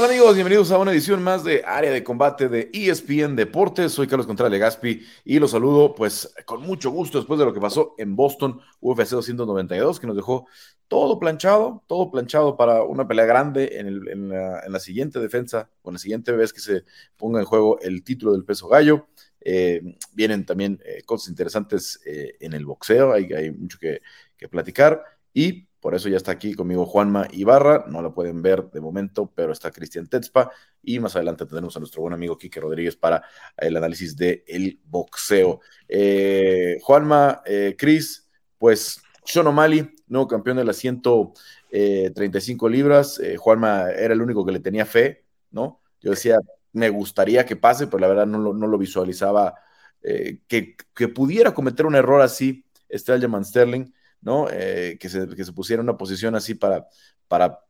[0.00, 0.36] tal amigos?
[0.36, 3.90] Bienvenidos a una edición más de Área de Combate de ESPN Deportes.
[3.90, 7.60] Soy Carlos Contreras Legaspi y los saludo pues con mucho gusto después de lo que
[7.60, 10.46] pasó en Boston UFC 292 que nos dejó
[10.86, 15.98] todo planchado, todo planchado para una pelea grande en, la, siguiente defensa o en la
[15.98, 16.84] siguiente vez que se
[17.16, 19.08] ponga en juego el título del peso gallo.
[19.40, 24.00] Eh, vienen también eh, cosas interesantes eh, en el boxeo, hay, mucho que
[24.48, 25.02] platicar
[25.34, 27.84] y por eso ya está aquí conmigo Juanma Ibarra.
[27.88, 30.50] No lo pueden ver de momento, pero está Cristian Tetzpa.
[30.82, 33.22] Y más adelante tendremos a nuestro buen amigo Quique Rodríguez para
[33.56, 35.60] el análisis del el boxeo.
[35.88, 38.28] Eh, Juanma, eh, Cris,
[38.58, 43.20] pues Sean O'Malley, nuevo campeón de las 135 libras.
[43.20, 45.80] Eh, Juanma era el único que le tenía fe, ¿no?
[46.00, 46.38] Yo decía,
[46.72, 49.54] me gustaría que pase, pero la verdad no lo, visualizaba
[50.02, 50.76] que,
[51.14, 52.64] pudiera cometer un error así
[53.08, 53.92] Aljamain Sterling.
[54.20, 54.48] ¿No?
[54.50, 56.86] Eh, que, se, que se pusiera en una posición así para,
[57.28, 57.60] para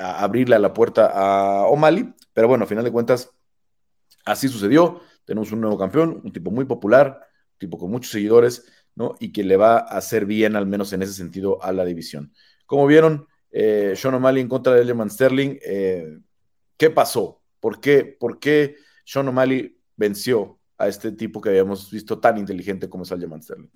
[0.00, 3.30] abrirle la puerta a O'Malley, pero bueno, a final de cuentas,
[4.24, 5.00] así sucedió.
[5.24, 7.20] Tenemos un nuevo campeón, un tipo muy popular,
[7.52, 9.14] un tipo con muchos seguidores, ¿no?
[9.20, 12.32] Y que le va a hacer bien, al menos en ese sentido, a la división.
[12.66, 16.18] Como vieron, eh, Sean O'Malley en contra de Elman Sterling, eh,
[16.76, 17.42] ¿qué pasó?
[17.60, 22.88] ¿Por qué, ¿Por qué Sean O'Malley venció a este tipo que habíamos visto tan inteligente
[22.88, 23.70] como es Elman Sterling?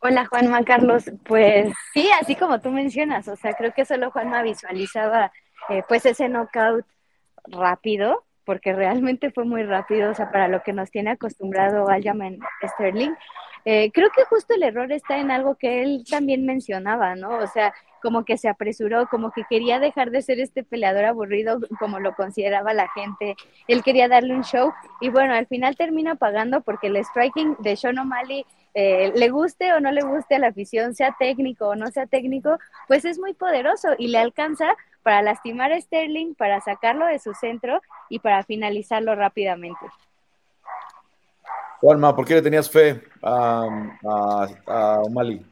[0.00, 4.42] Hola Juanma Carlos, pues sí, así como tú mencionas, o sea, creo que solo Juanma
[4.42, 5.32] visualizaba
[5.68, 6.86] eh, pues ese knockout
[7.46, 12.38] rápido, porque realmente fue muy rápido, o sea, para lo que nos tiene acostumbrado Aljamain
[12.64, 13.12] Sterling.
[13.64, 17.30] Eh, creo que justo el error está en algo que él también mencionaba, ¿no?
[17.30, 21.58] O sea, como que se apresuró, como que quería dejar de ser este peleador aburrido
[21.78, 23.34] como lo consideraba la gente.
[23.66, 27.76] Él quería darle un show y bueno, al final termina pagando porque el striking de
[27.76, 31.74] Sean O'Malley eh, le guste o no le guste a la afición, sea técnico o
[31.76, 36.60] no sea técnico, pues es muy poderoso y le alcanza para lastimar a Sterling, para
[36.60, 39.86] sacarlo de su centro y para finalizarlo rápidamente.
[41.80, 43.66] Juanma, ¿por qué le tenías fe a,
[44.66, 45.44] a, O'Malley?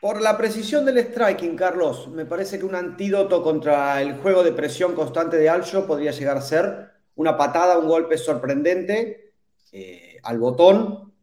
[0.00, 2.08] Por la precisión del striking, Carlos.
[2.08, 6.36] Me parece que un antídoto contra el juego de presión constante de Alcho podría llegar
[6.36, 9.32] a ser una patada, un golpe sorprendente
[9.72, 11.13] eh, al botón,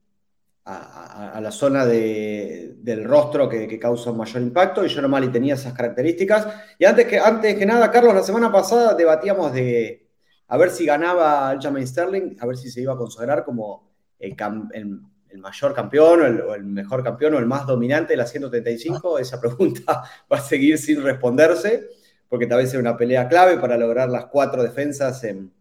[0.65, 5.73] a, la zona del rostro que, causa un mayor impacto, y yo O'Malley tenía esas
[5.73, 6.47] características.
[6.77, 10.07] Y antes que, antes que nada, Carlos, la semana pasada debatíamos de
[10.47, 13.89] a ver si ganaba Aljamain Sterling, a ver si se iba a considerar como
[14.19, 14.35] el,
[15.37, 19.17] mayor campeón o el, mejor campeón o el más dominante de la 135.
[19.17, 21.87] Esa pregunta va a seguir sin responderse,
[22.27, 25.53] porque tal vez es una pelea clave para lograr las cuatro defensas en,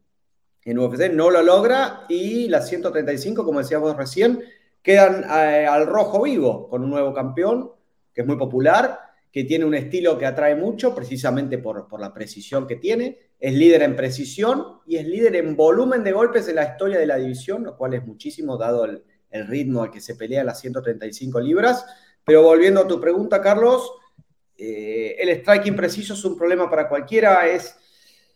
[0.65, 1.13] en UFC.
[1.13, 4.43] No lo logra y la 135, como decíamos recién,
[4.83, 7.71] quedan eh, al rojo vivo con un nuevo campeón
[8.15, 8.99] que es muy popular,
[9.33, 13.19] que tiene un estilo que atrae mucho precisamente por, por la precisión que tiene.
[13.39, 17.07] Es líder en precisión y es líder en volumen de golpes en la historia de
[17.07, 19.03] la división, lo cual es muchísimo dado el,
[19.47, 21.87] ritmo al que se pelea las 135 libras.
[22.25, 23.93] Pero volviendo a tu pregunta, Carlos,
[24.59, 27.47] eh, el striking preciso es un problema para cualquiera.
[27.47, 27.77] Es,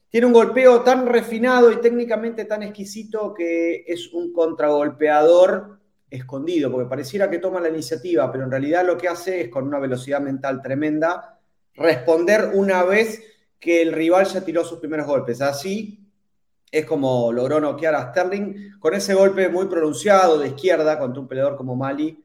[0.09, 5.81] tiene un golpeo tan refinado y técnicamente tan exquisito que es un contragolpeador
[6.15, 9.67] escondido, porque pareciera que toma la iniciativa, pero en realidad lo que hace es con
[9.67, 11.39] una velocidad mental tremenda
[11.75, 13.23] responder una vez
[13.59, 15.41] que el rival ya tiró sus primeros golpes.
[15.41, 16.01] Así
[16.71, 21.29] es como logró noquear a Sterling con ese golpe muy pronunciado de izquierda contra un
[21.29, 22.23] peleador como Mali.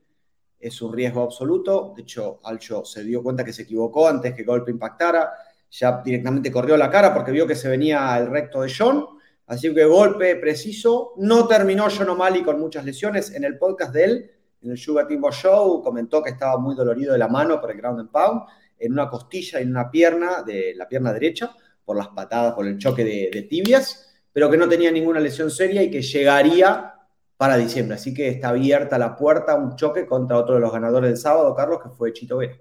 [0.60, 1.94] Es un riesgo absoluto.
[1.96, 5.32] De hecho, Alcho se dio cuenta que se equivocó antes que el golpe impactara.
[5.72, 9.19] Ya directamente corrió la cara porque vio que se venía el recto de John
[9.50, 11.14] Así que golpe preciso.
[11.18, 13.34] No terminó John O'Malley con muchas lesiones.
[13.34, 17.14] En el podcast de él, en el Sugar Timbo Show, comentó que estaba muy dolorido
[17.14, 18.44] de la mano por el ground and pound,
[18.78, 21.52] en una costilla y en una pierna, de la pierna derecha,
[21.84, 25.82] por las patadas, por el choque de, tibias, pero que no tenía ninguna lesión seria
[25.82, 26.94] y que llegaría
[27.36, 27.96] para diciembre.
[27.96, 31.18] Así que está abierta la puerta a un choque contra otro de los ganadores del
[31.18, 32.56] sábado, Carlos, que fue Chito Vera.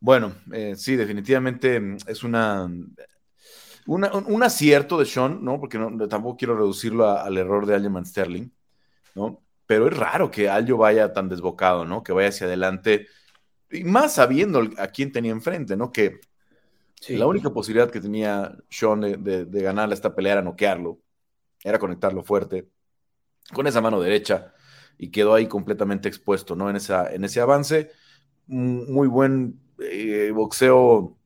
[0.00, 2.68] Bueno, eh, sí, definitivamente mm, es una
[3.86, 5.60] un, acierto de Sean, ¿no?
[5.60, 8.50] Porque no, tampoco quiero reducirlo al error de Algeman Sterling,
[9.14, 9.42] ¿no?
[9.66, 12.02] Pero es raro que Aljo vaya tan desbocado, ¿no?
[12.02, 13.06] Que vaya hacia adelante,
[13.70, 15.92] y más sabiendo a quién tenía enfrente, ¿no?
[15.92, 16.20] Que
[17.08, 21.00] la única posibilidad que tenía Sean de, de, ganar esta pelea era noquearlo,
[21.62, 22.68] era conectarlo fuerte
[23.52, 24.54] con esa mano derecha
[24.96, 26.70] y quedó ahí completamente expuesto, ¿no?
[26.70, 27.90] En, esa, en ese avance,
[28.46, 31.18] muy buen eh, boxeo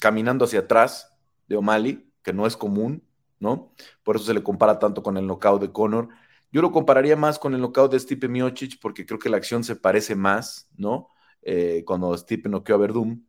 [0.00, 1.13] caminando hacia atrás,
[1.46, 3.02] de O'Malley, que no es común,
[3.38, 3.72] ¿no?
[4.02, 6.08] Por eso se le compara tanto con el knockout de Conor.
[6.50, 9.64] Yo lo compararía más con el knockout de Stipe Miocic porque creo que la acción
[9.64, 11.10] se parece más, ¿no?
[11.42, 13.22] Eh, cuando Stipe noqueó a Verdum.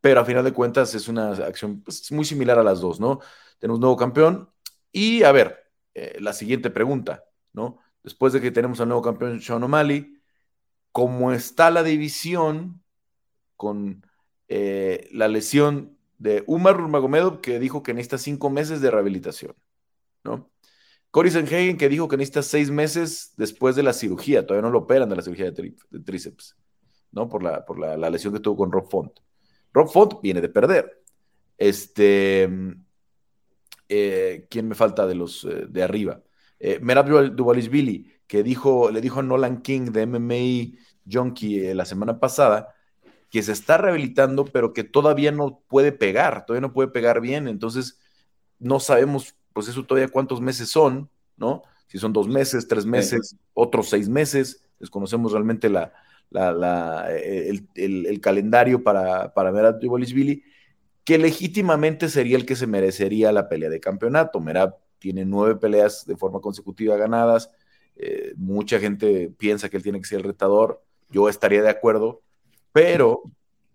[0.00, 3.20] pero a final de cuentas es una acción pues, muy similar a las dos, ¿no?
[3.58, 4.50] Tenemos nuevo campeón
[4.92, 5.58] y a ver,
[5.94, 7.78] eh, la siguiente pregunta, ¿no?
[8.02, 10.20] Después de que tenemos al nuevo campeón Sean O'Malley,
[10.92, 12.82] ¿cómo está la división
[13.56, 14.06] con
[14.48, 19.54] eh, la lesión de Umar Nurmagomedov que dijo que necesita cinco meses de rehabilitación,
[20.24, 20.50] ¿no?
[21.10, 24.80] Cory Sanhagen que dijo que necesita seis meses después de la cirugía, todavía no lo
[24.80, 25.74] operan de la cirugía de,
[26.04, 26.56] tríceps,
[27.12, 27.28] ¿no?
[27.28, 29.12] Por, la, por la, lesión que tuvo con Rob Font.
[29.72, 31.02] Rob Font viene de perder.
[31.56, 32.48] Este,
[33.88, 36.22] eh, ¿quién me falta de los eh, de arriba?
[36.58, 37.08] Eh, Merab
[37.70, 40.78] Billy que dijo, le dijo a Nolan King de MMA
[41.10, 42.74] Junkie la semana pasada
[43.30, 47.48] que se está rehabilitando, pero que todavía no puede pegar, todavía no puede pegar bien,
[47.48, 47.98] entonces
[48.58, 51.62] no sabemos, pues eso todavía cuántos meses son, ¿no?
[51.86, 55.92] Si son dos meses, tres meses, otros seis meses, desconocemos realmente la,
[57.10, 60.42] eh, el, calendario para, para Merab Billy
[61.04, 64.40] que legítimamente sería el que se merecería la pelea de campeonato.
[64.40, 67.50] Merab tiene nueve peleas de forma consecutiva ganadas,
[67.96, 72.20] eh, mucha gente piensa que él tiene que ser el retador, yo estaría de acuerdo,
[72.78, 73.24] pero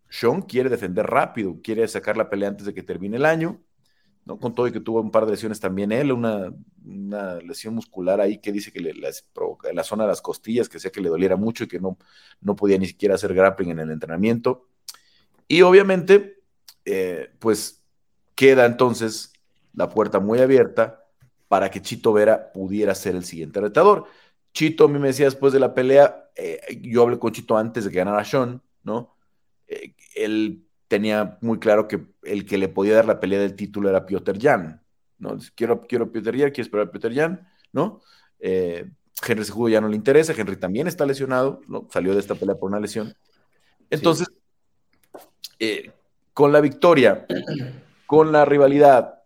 [0.09, 3.61] Sean quiere defender rápido, quiere sacar la pelea antes de que termine el año,
[4.23, 4.39] ¿no?
[4.39, 6.53] Con todo y que tuvo un par de lesiones también él, una,
[7.41, 10.89] lesión muscular ahí que dice que le, en la zona de las costillas, que sea
[10.89, 11.97] que le doliera mucho y que no,
[12.39, 14.69] no podía ni siquiera hacer grappling en el entrenamiento.
[15.49, 16.41] Y obviamente,
[16.85, 17.83] eh, pues
[18.35, 19.33] queda entonces
[19.73, 21.03] la puerta muy abierta
[21.49, 24.05] para que Chito Vera pudiera ser el siguiente retador.
[24.53, 27.83] Chito a mí me decía después de la pelea, eh, yo hablé con Chito antes
[27.83, 29.15] de que ganara Sean, ¿no?
[29.67, 33.89] Eh, él tenía muy claro que el que le podía dar la pelea del título
[33.89, 34.81] era Piotr Jan,
[35.17, 35.37] ¿no?
[35.55, 38.01] quiero, quiero Piotr Jan, quiero esperar a Piotr Jan, ¿no?
[38.39, 38.89] Eh,
[39.25, 41.87] Henry Sejudo ya no le interesa, Henry también está lesionado, ¿no?
[41.91, 43.15] Salió de esta pelea por una lesión.
[43.89, 44.27] Entonces,
[46.33, 47.25] con la victoria,
[48.05, 49.23] con la rivalidad,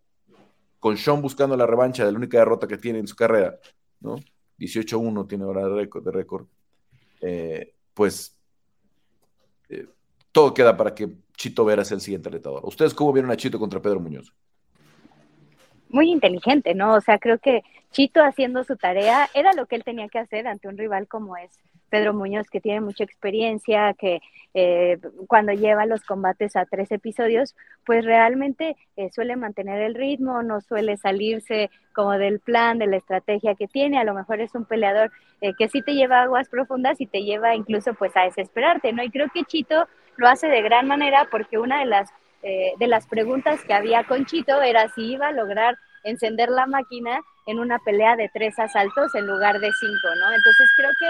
[0.80, 3.58] con Sean buscando la revancha de la única derrota que tiene en su carrera,
[4.00, 4.18] ¿no?
[4.60, 6.48] 18-1 tiene ahora de récord, de récord
[7.22, 8.37] eh, pues eh,
[10.38, 12.64] todo queda para que Chito Vera sea el siguiente retador.
[12.64, 14.32] ¿Ustedes cómo vieron a Chito contra Pedro Muñoz?
[15.90, 16.94] Muy inteligente, ¿no?
[16.94, 20.46] O sea, creo que Chito haciendo su tarea era lo que él tenía que hacer
[20.46, 21.50] ante un rival como es
[21.90, 24.20] Pedro Muñoz, que tiene mucha experiencia, que
[24.54, 30.44] eh, cuando lleva los combates a tres episodios, pues realmente eh, suele mantener el ritmo,
[30.44, 33.98] no suele salirse como del plan, de la estrategia que tiene.
[33.98, 35.12] A lo mejor es un peleador
[35.42, 39.02] eh, que sí te lleva aguas profundas y te lleva incluso pues a desesperarte, ¿no?
[39.02, 39.88] Y creo que Chito
[40.18, 42.10] lo hace de gran manera porque una de las,
[42.42, 47.22] de las preguntas que había con Chito era si iba a lograr encender la máquina
[47.46, 50.34] en una pelea de tres asaltos en lugar de cinco, ¿no?
[50.34, 51.08] Entonces creo que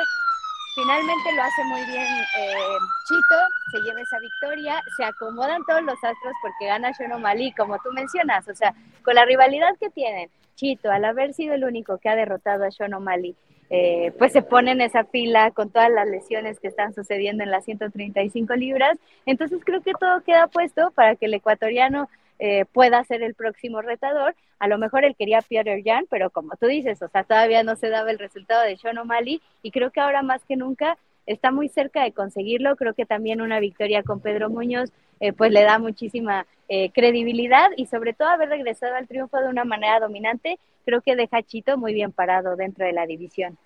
[0.77, 2.05] Finalmente lo hace muy bien
[2.37, 2.77] eh,
[3.07, 3.35] Chito,
[3.71, 7.91] se lleva esa victoria, se acomodan todos los astros porque gana Shono Mali, como tú
[7.93, 12.09] mencionas, o sea, con la rivalidad que tienen, Chito, al haber sido el único que
[12.09, 13.35] ha derrotado a Shono Mali,
[13.69, 17.51] eh, pues se pone en esa fila con todas las lesiones que están sucediendo en
[17.51, 18.97] las 135 libras.
[19.25, 22.09] Entonces creo que todo queda puesto para que el ecuatoriano
[22.39, 24.35] eh, pueda ser el próximo retador.
[24.59, 27.75] A lo mejor él quería Peter Jan, pero como tú dices, o sea, todavía no
[27.75, 31.51] se daba el resultado de Sean O'Malley y creo que ahora más que nunca está
[31.51, 32.75] muy cerca de conseguirlo.
[32.75, 37.69] Creo que también una victoria con Pedro Muñoz eh, pues le da muchísima eh, credibilidad
[37.75, 41.77] y sobre todo haber regresado al triunfo de una manera dominante, creo que deja Chito
[41.77, 43.57] muy bien parado dentro de la división.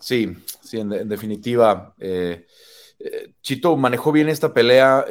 [0.00, 1.94] Sí, sí, en, definitiva.
[3.42, 5.04] Chito manejó bien esta pelea.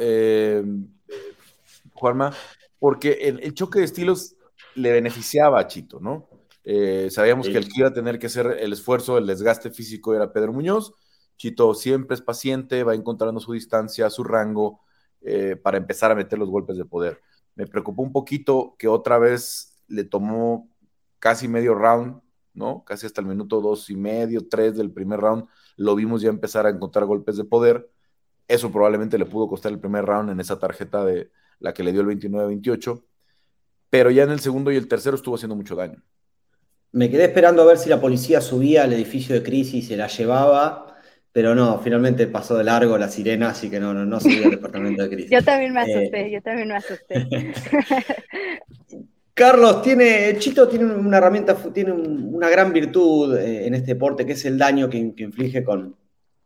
[1.96, 2.32] Juanma,
[2.78, 4.36] porque el, choque de estilos
[4.74, 6.28] le beneficiaba a Chito, ¿no?
[6.62, 10.14] Eh, sabíamos que el que iba a tener que hacer el esfuerzo, el desgaste físico
[10.14, 10.92] era Pedro Muñoz.
[11.36, 14.80] Chito siempre es paciente, va encontrando su distancia, su rango,
[15.22, 17.20] eh, para empezar a meter los golpes de poder.
[17.54, 20.68] Me preocupó un poquito que otra vez le tomó
[21.18, 22.20] casi medio round,
[22.56, 22.84] ¿no?
[22.84, 25.46] Casi hasta el minuto dos y medio, tres del primer round,
[25.76, 27.88] lo vimos ya empezar a encontrar golpes de poder.
[28.48, 31.92] Eso probablemente le pudo costar el primer round en esa tarjeta de, la que le
[31.92, 33.02] dio el 29-28,
[33.90, 36.02] pero ya en el segundo y el tercero estuvo haciendo mucho daño.
[36.92, 39.96] Me quedé esperando a ver si la policía subía al edificio de crisis y se
[39.96, 40.96] la llevaba,
[41.32, 44.52] pero no, finalmente pasó de largo la sirena, así que no, no, no subía al
[44.52, 45.30] departamento de crisis.
[45.32, 47.26] Yo también me asusté, eh, yo también me asusté.
[49.36, 54.32] Carlos, tiene, Chito tiene una herramienta, tiene una gran virtud eh, en este deporte, que
[54.32, 55.94] es el daño que, inflige con,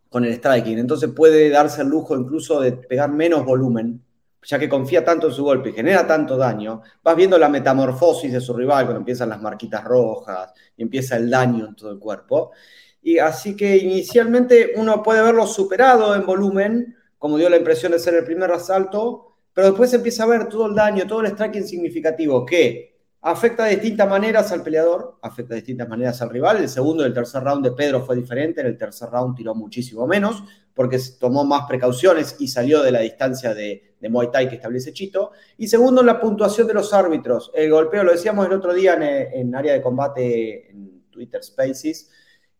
[0.08, 0.76] con el striking.
[0.76, 4.02] Entonces puede darse el lujo incluso de pegar menos volumen
[4.42, 8.32] ya que confía tanto en su golpe y genera tanto daño, vas viendo la metamorfosis
[8.32, 11.98] de su rival cuando empiezan las marquitas rojas y empieza el daño en todo el
[12.00, 12.50] cuerpo.
[13.02, 17.98] Y así que inicialmente uno puede verlo superado en volumen, como dio la impresión de
[17.98, 19.29] ser el primer asalto,
[19.60, 23.72] pero después empieza a ver todo el daño, todo el striking significativo que afecta de
[23.72, 26.56] distintas maneras al peleador, afecta de distintas maneras al rival.
[26.56, 29.54] El segundo y el tercer round de Pedro fue diferente, en el tercer round tiró
[29.54, 34.54] muchísimo menos porque tomó más precauciones y salió de la distancia de, Muay Thai que
[34.54, 35.32] establece Chito.
[35.58, 37.52] Y segundo, la puntuación de los árbitros.
[37.54, 42.10] El golpeo, lo decíamos el otro día en, en área de combate en Twitter Spaces,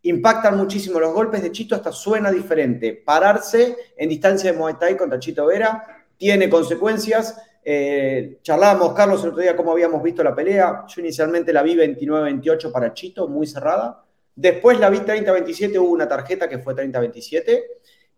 [0.02, 1.00] impactan muchísimo.
[1.00, 2.92] Los golpes de Chito hasta suena diferente.
[2.92, 7.34] Pararse en distancia de Muay Thai contra Chito Vera tiene consecuencias.
[7.64, 10.84] Eh, charlábamos, Carlos, el otro día cómo habíamos visto la pelea.
[10.86, 14.04] Yo inicialmente la vi 29-28 para Chito, muy cerrada.
[14.36, 17.62] Después la vi 30-27, hubo una tarjeta que fue 30-27.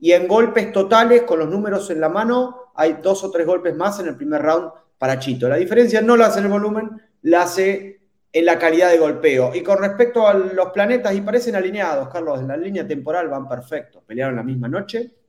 [0.01, 3.77] Y en golpes totales, con los números en la mano, hay dos o tres golpes
[3.77, 5.49] más en el primer round para Chito.
[5.49, 6.91] La diferencia no la hace en el volumen,
[7.23, 8.01] la hace
[8.33, 9.55] en la calidad de golpeo.
[9.55, 13.49] Y con respecto a los planetas, y parecen alineados, Carlos, en la línea temporal van
[13.49, 14.03] perfectos.
[14.05, 15.22] Pelearon la misma noche.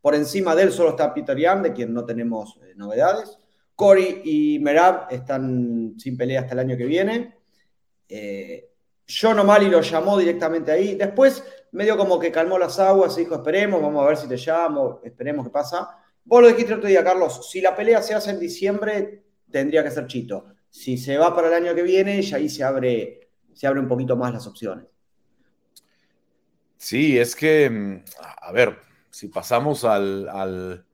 [0.00, 3.38] Por encima de él solo está Peter Yan, de quien no tenemos eh, novedades.
[3.74, 7.36] Cory y Merab están sin pelea hasta el año que viene.
[8.08, 8.70] Eh,
[9.08, 10.94] John O'Malley lo llamó directamente ahí.
[10.94, 14.36] Después, medio como que calmó las aguas y dijo: Esperemos, vamos a ver si te
[14.36, 15.88] llamo, esperemos qué pasa.
[16.24, 17.48] Vos lo dijiste otro día, Carlos.
[17.50, 20.46] Si la pelea se hace en diciembre, tendría que ser Chito.
[20.68, 23.88] Si se va para el año que viene, ya ahí se abre, se abre un
[23.88, 24.86] poquito más las opciones.
[26.76, 28.04] Sí, es que, mm,
[28.42, 28.87] a ver,
[29.18, 30.84] si pasamos al,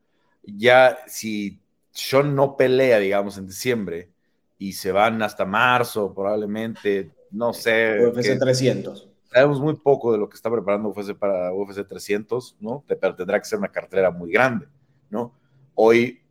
[0.44, 4.08] ya, si Sean no pelea, digamos, en diciembre
[4.56, 7.98] y se van hasta marzo, probablemente, no sé.
[8.02, 9.10] UFC 300.
[9.30, 12.82] Sabemos muy poco de lo que está preparando UFC para UFC 300, ¿no?
[12.86, 14.68] Pero tendrá que ser una cartera muy grande,
[15.10, 15.34] ¿no?
[15.74, 16.22] Hoy,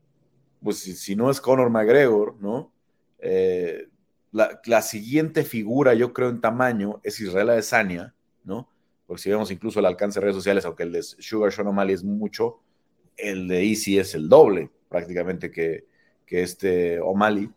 [0.64, 2.72] pues si no es Conor McGregor, ¿no?
[3.20, 3.88] Eh,
[4.32, 8.68] la, siguiente figura, yo creo, en tamaño es Israel Adesanya, ¿no?
[9.14, 11.94] Porque si vemos incluso el alcance de redes sociales, aunque el de Sugar Sean O'Malley
[11.94, 12.62] es mucho,
[13.16, 15.86] el de Easy es el doble prácticamente que,
[16.26, 17.48] que este O'Malley,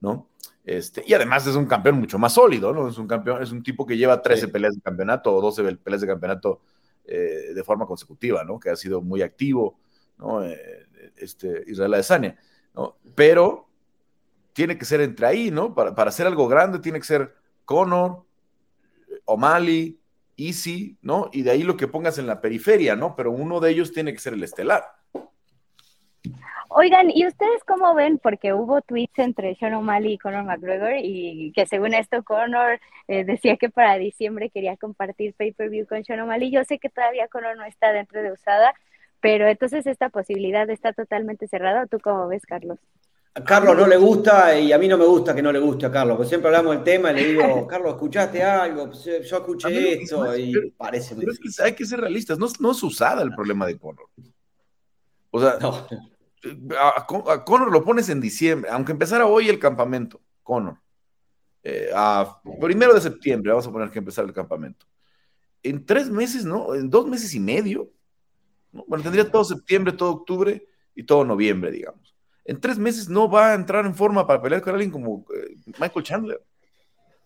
[0.00, 0.26] ¿no?
[0.64, 2.88] Este, y además es un campeón mucho más sólido, ¿no?
[2.88, 6.00] Es un campeón, es un tipo que lleva 13 peleas de campeonato o 12 peleas
[6.00, 6.62] de campeonato
[7.04, 8.58] eh, de forma consecutiva, ¿no?
[8.58, 9.78] Que ha sido muy activo,
[10.18, 10.42] ¿no?
[10.42, 12.36] Eh, este, Israel Adesanya,
[12.74, 12.96] ¿no?
[13.14, 13.68] Pero
[14.52, 15.76] tiene que ser entre ahí, ¿no?
[15.76, 18.24] Para, para hacer algo grande tiene que ser Conor,
[19.26, 20.00] O'Malley,
[20.36, 21.30] Easy, ¿no?
[21.32, 23.14] Y de ahí lo que pongas en la periferia, ¿no?
[23.16, 24.84] Pero uno de ellos tiene que ser el estelar.
[26.76, 28.18] Oigan, ¿y ustedes cómo ven?
[28.18, 33.24] Porque hubo tweets entre Sean O'Malley y Conor McGregor y que según esto Conor eh,
[33.24, 36.50] decía que para diciembre quería compartir pay-per-view con Sean O'Malley.
[36.50, 38.74] Yo sé que todavía Conor no está dentro de USADA,
[39.20, 41.86] pero entonces esta posibilidad está totalmente cerrada.
[41.86, 42.80] ¿Tú cómo ves, Carlos?
[43.36, 45.86] A Carlos no le gusta y a mí no me gusta que no le guste
[45.86, 48.86] a Carlos, porque siempre hablamos del tema y le digo, Carlos, ¿escuchaste algo?
[48.86, 52.46] Pues, eh, yo escuché esto y parece Pero es que hay que ser realistas, no,
[52.60, 54.06] no es usada el problema de Conor.
[55.32, 55.58] O sea,
[56.80, 60.78] a, Conor lo pones en diciembre, aunque empezara hoy el campamento, Conor.
[61.64, 64.86] Eh, a primero de septiembre vamos a poner que empezar el campamento.
[65.60, 66.72] En tres meses, ¿no?
[66.72, 67.90] En dos meses y medio.
[68.70, 72.03] Bueno, tendría todo septiembre, todo octubre y todo noviembre, digamos
[72.44, 75.56] en tres meses no va a entrar en forma para pelear con alguien como eh,
[75.78, 76.42] Michael Chandler.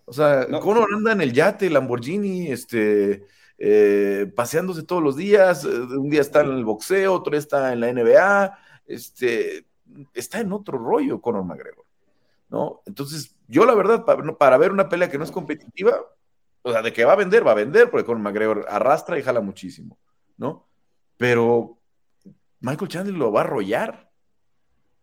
[0.05, 3.27] O sea, Conor anda en el yate, Lamborghini, este,
[3.59, 5.65] eh, paseándose todos los días.
[5.65, 8.59] Eh, un día está en el boxeo, otro día está en la NBA.
[8.87, 9.67] Este,
[10.15, 11.85] está en otro rollo Conor McGregor.
[12.49, 12.81] ¿no?
[12.87, 16.01] Entonces, yo la verdad, para, para, ver una pelea que no es competitiva,
[16.63, 19.23] o sea, de que va a vender, va a vender, porque Conor McGregor arrastra y
[19.23, 19.99] jala muchísimo,
[20.37, 20.67] ¿no?
[21.17, 21.79] Pero
[22.61, 24.08] Michael Chandler lo va a arrollar.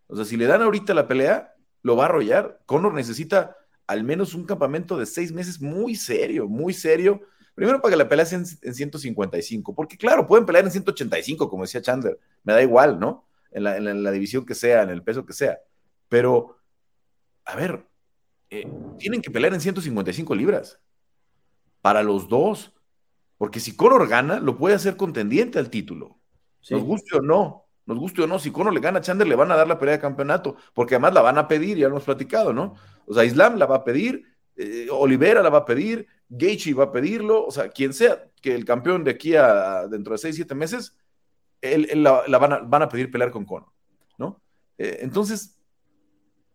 [0.07, 2.61] O sea, si le dan ahorita la pelea, lo va a arrollar.
[2.65, 3.57] Conor necesita
[3.87, 7.21] al menos un campamento de seis meses muy serio, muy serio.
[7.53, 11.63] Primero para que la pelea sea en, 155, porque claro, pueden pelear en 185, como
[11.63, 13.25] decía Chandler, me da igual, ¿no?
[13.51, 13.63] En
[14.03, 15.59] la, división que sea, en el peso que sea.
[16.09, 16.57] Pero,
[17.45, 17.85] a ver,
[18.49, 18.67] eh,
[18.99, 20.79] tienen que pelear en 155 libras.
[21.81, 22.73] Para los dos.
[23.37, 26.19] Porque si Conor gana, lo puede hacer contendiente al título.
[26.69, 29.35] Nos guste o no nos guste o no, si Conor le gana a Chandler, le
[29.35, 31.95] van a dar la pelea de campeonato, porque además la van a pedir, ya lo
[31.95, 32.75] hemos platicado, ¿no?
[33.05, 34.23] O sea, Islam la va a pedir,
[34.55, 38.55] eh, Olivera la va a pedir, Gaethje va a pedirlo, o sea, quien sea que
[38.55, 40.97] el campeón de aquí a dentro de 6, 7 meses,
[41.61, 43.69] él, la, van, a, a, pedir pelear con Conor,
[44.17, 44.41] ¿no?
[44.77, 45.57] Eh, entonces,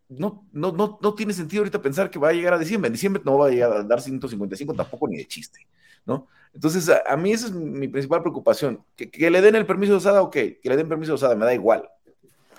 [0.09, 2.87] no, no, no, no tiene sentido ahorita pensar que va a llegar a diciembre.
[2.87, 5.65] En diciembre no va a llegar a dar 155 tampoco ni de chiste,
[6.05, 6.27] ¿no?
[6.53, 8.83] Entonces, a, mí esa es mi principal preocupación.
[8.95, 11.45] Que, le den el permiso de Osada, ok, que le den permiso de Osada, me
[11.45, 11.89] da igual.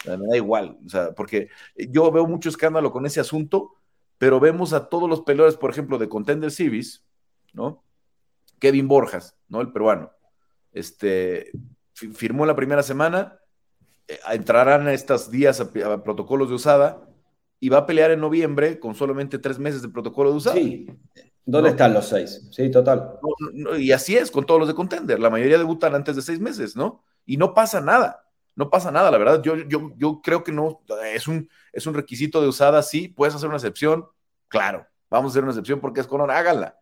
[0.06, 3.74] Me da igual, o sea, porque yo veo mucho escándalo con ese asunto,
[4.18, 7.04] pero vemos a todos los peleadores, por ejemplo, de Contender Series,
[7.52, 7.84] ¿no?
[8.58, 9.60] Kevin Borjas, ¿no?
[9.60, 10.10] El peruano.
[10.72, 11.52] Este,
[11.94, 13.38] firmó la primera semana,
[14.08, 17.08] eh, entrarán estos días a, protocolos de usada
[17.60, 20.56] y va a pelear en noviembre con solamente tres meses de protocolo de usada.
[20.56, 20.86] Sí.
[21.44, 22.48] ¿Dónde están los seis?
[22.50, 23.18] Sí, total.
[23.78, 25.18] y así es con todos los de contender.
[25.18, 27.02] La mayoría debutan antes de seis meses, ¿no?
[27.26, 28.24] Y no pasa nada.
[28.54, 29.42] No pasa nada, la verdad.
[29.42, 30.82] Yo, yo, yo creo que no.
[31.12, 33.08] Es un, es un requisito de usada, sí.
[33.08, 34.06] Puedes hacer una excepción.
[34.48, 36.78] Claro, vamos a hacer una excepción porque es Conor, hágala.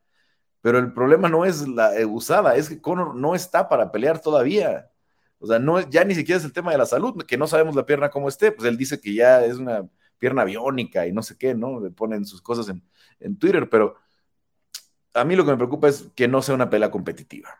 [0.60, 4.20] Pero el problema no es la eh, usada, es que Conor no está para pelear
[4.20, 4.90] todavía.
[5.38, 7.74] O sea, no, ya ni siquiera es el tema de la salud, que no sabemos
[7.74, 8.52] la pierna cómo esté.
[8.52, 9.88] Pues él dice que ya es una
[10.18, 11.80] pierna biónica y no sé qué, ¿no?
[11.80, 12.82] Le ponen sus cosas en,
[13.20, 13.96] en Twitter, pero
[15.14, 17.58] a mí lo que me preocupa es que no sea una pelea competitiva,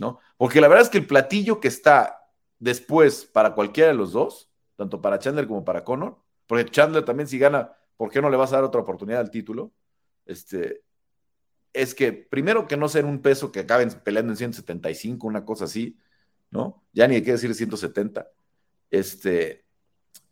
[0.00, 0.20] ¿no?
[0.36, 4.50] Porque la verdad es que el platillo que está después para cualquiera de los dos,
[4.76, 8.36] tanto para Chandler como para Conor, porque Chandler también si gana, ¿por qué no le
[8.36, 9.72] vas a dar otra oportunidad al título?
[10.24, 10.82] Este,
[11.72, 15.64] es que primero que no sea un peso que acaben peleando en 175, una cosa
[15.64, 15.98] así,
[16.50, 16.82] ¿no?
[16.92, 18.28] Ya ni hay que decir 170.
[18.90, 19.64] Este,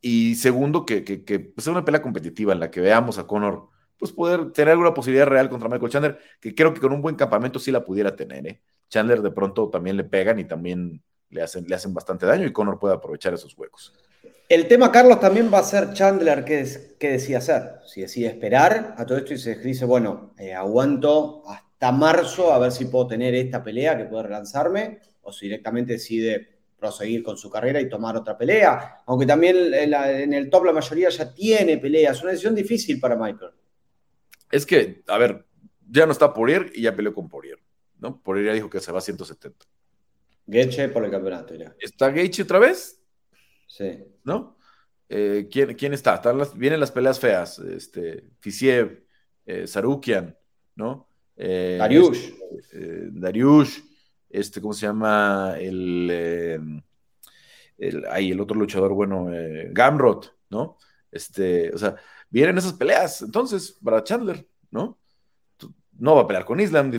[0.01, 3.69] y segundo, que, que, que sea una pelea competitiva en la que veamos a Conor,
[4.05, 7.17] pues poder tener alguna posibilidad real contra Michael Chandler, que creo que con un buen
[7.17, 8.61] campamento sí la pudiera tener, ¿eh?
[8.91, 12.53] Chandler de pronto también le pegan y también le hacen, le hacen bastante daño y
[12.53, 13.95] Conor puede aprovechar esos huecos.
[14.47, 16.67] El tema, Carlos, también va a ser Chandler qué,
[17.01, 17.77] decía hacer.
[17.87, 22.59] Si decide esperar a todo esto y se dice, bueno, eh, aguanto hasta marzo a
[22.59, 26.47] ver si puedo tener esta pelea que puede relanzarme, o si directamente decide
[26.79, 29.03] proseguir con su carrera y tomar otra pelea.
[29.07, 32.19] Aunque también en el top la mayoría ya tiene peleas.
[32.19, 33.53] Es una decisión difícil para Michael.
[34.55, 35.45] Es que, a ver,
[35.91, 37.59] ya no está Poirier y ya peleó con Poirier.
[37.99, 38.23] ¿no?
[38.23, 39.67] Poirier ya dijo que se va a 170.
[40.49, 41.75] Geche por el campeonato ya.
[41.81, 43.03] ¿Está Geche otra vez?
[43.67, 44.05] Sí.
[44.23, 44.57] ¿No?
[45.09, 46.23] Eh, ¿quién, está?
[46.55, 47.59] vienen las peleas feas.
[47.59, 49.05] Este, Fisiev,
[49.45, 50.39] eh, Sarukian,
[50.77, 51.09] ¿no?
[51.37, 52.31] Eh, Dariush.
[52.57, 53.81] Este, Dariush,
[54.31, 55.57] este, ¿cómo se llama?
[55.59, 56.81] El,
[57.77, 59.27] el, ahí, el otro luchador, bueno,
[59.73, 60.79] Gamrot, ¿no?
[61.11, 61.97] Este, o sea,
[62.31, 64.99] vienen esas peleas, entonces, para Chandler, ¿no?
[65.99, 66.91] No va a pelear con Islam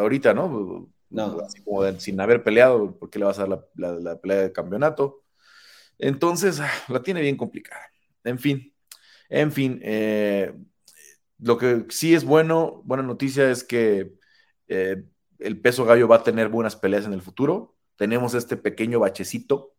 [0.00, 0.90] ahorita, ¿no?
[1.08, 1.38] No.
[1.40, 5.22] Así como sin haber peleado, porque le vas a dar la, pelea de campeonato.
[5.98, 7.86] Entonces, ah, la tiene bien complicada.
[8.24, 8.74] En fin,
[9.28, 10.52] en fin, eh,
[11.38, 14.14] lo que sí es bueno, buena noticia es que
[14.66, 15.04] eh,
[15.38, 17.76] el peso gallo va a tener buenas peleas en el futuro.
[17.96, 19.74] Tenemos este pequeño bachecito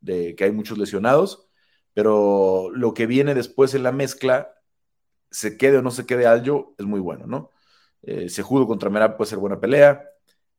[0.00, 1.50] de que hay muchos lesionados,
[1.92, 4.54] pero lo que viene después en la mezcla,
[5.30, 7.50] se quede o no se quede Aljo, es muy bueno, ¿no?
[8.02, 10.04] Eh, Sejudo contra Merab puede ser buena pelea.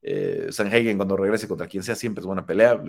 [0.02, 2.82] Eh, Sanhagen cuando regrese contra quien sea siempre es buena pelea.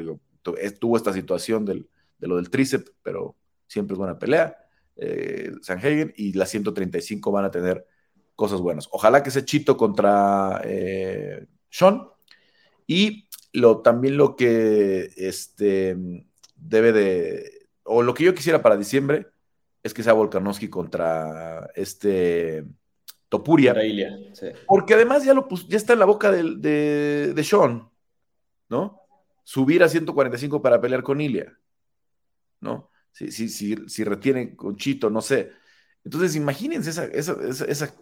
[0.79, 1.87] Tuvo esta situación de
[2.21, 4.57] lo del tríceps, pero siempre es buena pelea.
[4.97, 7.87] Eh, Sanhagen y las 135 van a tener
[8.35, 8.89] cosas buenas.
[8.93, 12.09] Ojalá que sea Chito contra eh, Sean.
[12.87, 15.97] Y lo, también lo que este,
[16.57, 19.29] debe de, o lo que yo quisiera para diciembre
[19.83, 22.65] es que sea Volkanovski contra este
[23.29, 23.75] Topuria.
[24.67, 27.89] Porque además ya, lo ya está en la boca de, de, Sean,
[28.69, 29.01] ¿no?
[29.43, 31.59] Subir a 145 para pelear con Ilia,
[32.61, 32.91] ¿no?
[33.11, 35.51] Si, si, si, retiene con Chito, no sé.
[36.05, 37.95] Entonces, imagínense esa, esa, esa,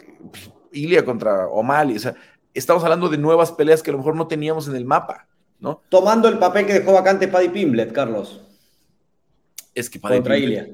[0.73, 1.97] Ilia contra O'Malley.
[1.97, 2.15] O sea,
[2.53, 5.29] estamos hablando de nuevas peleas que a lo mejor no teníamos en el mapa,
[5.61, 5.83] ¿no?
[5.89, 8.43] Tomando el papel que dejó vacante Paddy Pimblet, Carlos.
[9.75, 10.69] Es que Paddy contra Ilia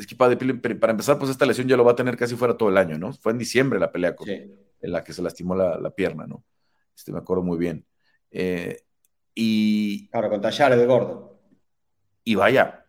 [0.00, 2.68] es que para, empezar, pues esta lesión ya lo va a tener casi fuera todo
[2.68, 3.12] el año, ¿no?
[3.12, 6.44] Fue en diciembre la pelea en la que se lastimó la, pierna, ¿no?
[6.96, 7.84] Este, me acuerdo muy bien.
[8.30, 8.82] Eh,
[9.34, 10.08] y.
[10.12, 11.38] Ahora, con Tallares de Gordo.
[12.24, 12.86] Y vaya,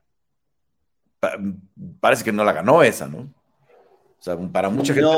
[2.00, 3.19] parece que no la ganó esa, ¿no?
[3.19, 5.10] O sea, para mucha gente.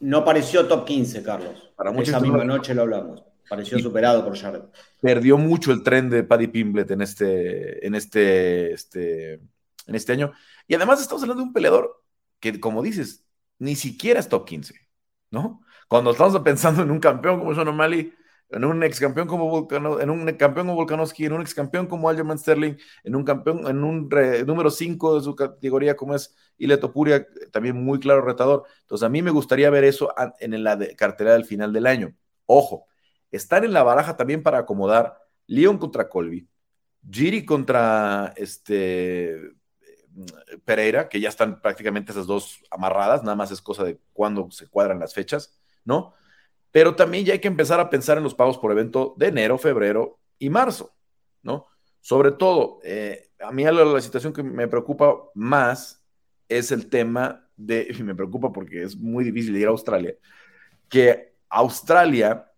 [0.00, 1.72] No, pareció top 15, Carlos.
[1.76, 3.24] Para mucha esa misma noche lo hablamos.
[3.48, 4.62] Pareció superado por Jared.
[5.00, 10.32] Perdió mucho el tren de Paddy Pimblet en este, en este, este, en este año.
[10.66, 12.02] Y además estamos hablando de un peleador
[12.40, 13.26] que, como dices,
[13.58, 14.74] ni siquiera es top 15,
[15.30, 15.62] ¿no?
[15.88, 18.12] Cuando estamos pensando en un campeón como Sean O'Malley,
[18.50, 21.86] en un ex campeón como Volcano, en un campeón como Volkanovski, en un ex campeón
[21.86, 24.08] como Aljamain Sterling, en un campeón, en un
[24.46, 28.64] número 5 de su categoría como es Ile Topuria, también muy claro retador.
[28.82, 32.14] Entonces a mí me gustaría ver eso en la cartera del final del año.
[32.46, 32.86] Ojo,
[33.30, 36.48] están en la baraja también para acomodar Leon contra Colby,
[37.10, 39.40] Giri contra este
[40.64, 44.68] Pereira, que ya están prácticamente esas dos amarradas, nada más es cosa de cuándo se
[44.68, 46.14] cuadran las fechas, ¿no?
[46.70, 49.58] Pero también ya hay que empezar a pensar en los pagos por evento de enero,
[49.58, 50.94] febrero y marzo,
[51.42, 51.66] ¿no?
[52.00, 56.04] Sobre todo, eh, a mí la, situación que me preocupa más
[56.48, 60.14] es el tema de, y me preocupa porque es muy difícil ir a Australia,
[60.88, 62.50] que Australia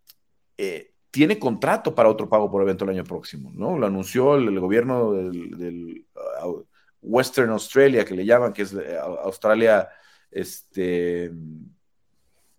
[0.56, 3.78] eh, tiene contrato para otro pago por evento el año próximo, ¿no?
[3.78, 6.04] Lo anunció el, gobierno del,
[6.44, 6.62] uh,
[7.06, 9.88] Western Australia, que le llaman, que es eh, Australia
[10.30, 11.30] este,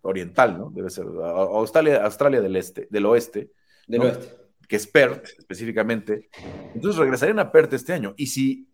[0.02, 0.72] oriental, ¿no?
[0.72, 3.52] Debe ser Australia, Australia del este, del oeste.
[3.88, 4.36] Del oeste.
[4.68, 6.30] Que es PERT, específicamente.
[6.74, 8.14] Entonces regresarían a PERT este año.
[8.18, 8.70] Y si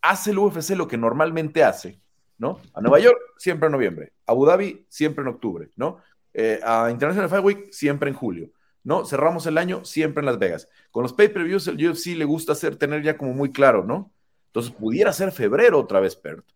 [0.00, 2.00] hace el UFC lo que normalmente hace,
[2.38, 2.60] ¿no?
[2.72, 4.12] A Nueva York, siempre en noviembre.
[4.26, 5.98] A Abu Dhabi, siempre en octubre, ¿no?
[6.32, 8.50] Eh, a International Fight Week, siempre en julio.
[8.84, 9.06] ¿no?
[9.06, 10.68] Cerramos el año siempre en Las Vegas.
[10.90, 14.12] Con los pay-per-views, el UFC le gusta hacer, tener ya como muy claro, ¿no?
[14.54, 16.46] Entonces, pudiera ser febrero otra vez, Pert.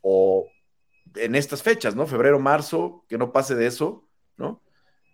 [0.00, 0.46] O
[1.16, 2.06] en estas fechas, ¿no?
[2.06, 4.62] Febrero, marzo, que no pase de eso, ¿no?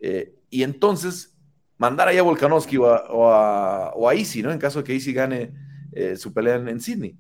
[0.01, 1.35] Eh, y entonces,
[1.79, 4.53] mandar ahí a Volkanovski o a, o, Easy, ¿no?
[4.53, 5.55] En caso de que Easy gane
[5.93, 7.17] eh, su pelea en, Sydney.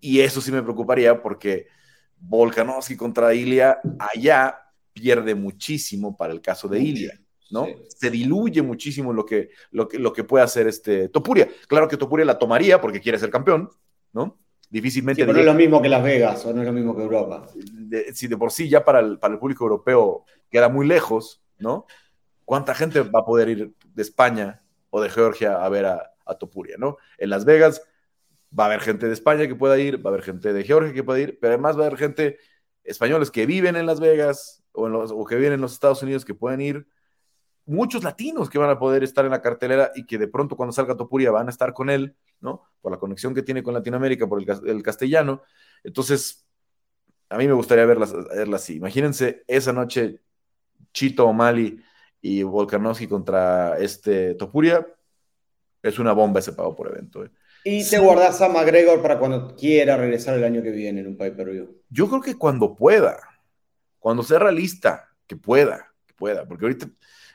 [0.00, 1.66] Y eso sí me preocuparía porque
[2.20, 4.56] Volkanovski contra Ilia allá
[4.92, 7.20] pierde muchísimo para el caso de Ilia.
[7.50, 7.66] ¿no?
[7.88, 11.48] Se diluye muchísimo lo que, lo, que, lo que puede hacer este Topuria.
[11.66, 13.68] Claro que Topuria la tomaría porque quiere ser campeón,
[14.12, 14.38] ¿no?
[14.70, 15.22] Difícilmente.
[15.22, 17.46] pero no es lo mismo que Las Vegas o no es lo mismo que Europa.
[18.14, 21.86] si de por sí ya para el, para el público europeo queda muy lejos, ¿no?
[22.44, 26.34] ¿Cuánta gente va a poder ir de España o de Georgia a ver a, a
[26.36, 26.96] Topuria, ¿no?
[27.18, 27.82] En Las Vegas
[28.58, 30.92] va a haber gente de España que pueda ir, va a haber gente de Georgia
[30.92, 32.38] que pueda ir, pero además va a haber gente
[32.84, 36.02] españoles que viven en Las Vegas o, en los, o que viven en los Estados
[36.02, 36.86] Unidos que pueden ir
[37.64, 40.72] muchos latinos que van a poder estar en la cartelera y que de pronto cuando
[40.72, 42.62] salga Topuria van a estar con él, ¿no?
[42.80, 45.42] Por la conexión que tiene con Latinoamérica, por el, castellano.
[45.82, 46.46] Entonces,
[47.28, 48.76] a mí me gustaría verla, verla así.
[48.76, 50.20] Imagínense esa noche
[50.92, 51.80] Chito O'Malley
[52.20, 54.86] y Volkanovski contra este Topuria.
[55.82, 57.24] Es una bomba ese pago por evento.
[57.24, 57.30] ¿eh?
[57.64, 61.16] Y te guardas a McGregor para cuando quiera regresar el año que viene en un
[61.16, 61.82] pay-per-view.
[61.88, 63.18] Yo creo que cuando pueda,
[63.98, 66.88] cuando sea realista, que pueda, que pueda, porque ahorita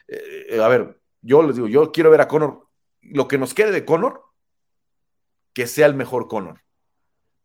[0.07, 2.67] eh, a ver, yo les digo, yo quiero ver a Conor,
[3.01, 4.23] lo que nos quede de Conor,
[5.57, 6.61] que sea el mejor Conor.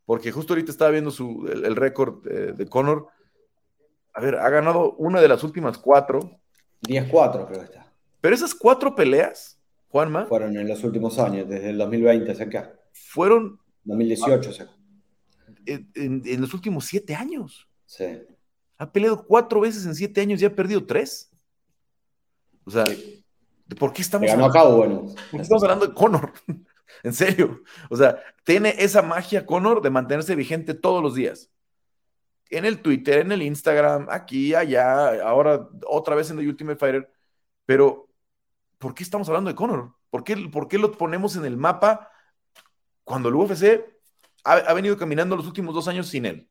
[0.04, 3.06] Porque justo ahorita estaba viendo su, el, récord de, de, Conor.
[4.12, 6.38] A ver, ha ganado una de las últimas cuatro.
[6.82, 7.90] 10-4 creo que está.
[8.20, 10.26] Pero esas cuatro peleas, Juanma.
[10.26, 12.74] Fueron en los últimos años, desde el 2020 hacia acá.
[12.92, 13.58] Fueron.
[13.84, 14.68] 2018 hacia
[15.64, 17.66] En, en, los últimos siete años.
[17.86, 18.04] Sí.
[18.76, 21.30] Ha peleado cuatro veces en siete años y ha perdido tres.
[22.66, 22.84] O sea,
[23.78, 25.06] ¿por qué estamos, hablando, bueno.
[25.32, 26.34] estamos hablando de Conor?
[27.02, 27.62] en serio.
[27.90, 31.50] O sea, tiene esa magia Conor de mantenerse vigente todos los días.
[32.50, 37.12] En el Twitter, en el Instagram, aquí, allá, ahora otra vez en The Ultimate Fighter.
[37.64, 38.08] Pero,
[38.78, 39.94] ¿por qué estamos hablando de Conor?
[40.10, 42.10] ¿Por qué, por qué lo ponemos en el mapa
[43.04, 43.84] cuando el UFC
[44.44, 46.50] ha, ha venido caminando los últimos dos años sin él?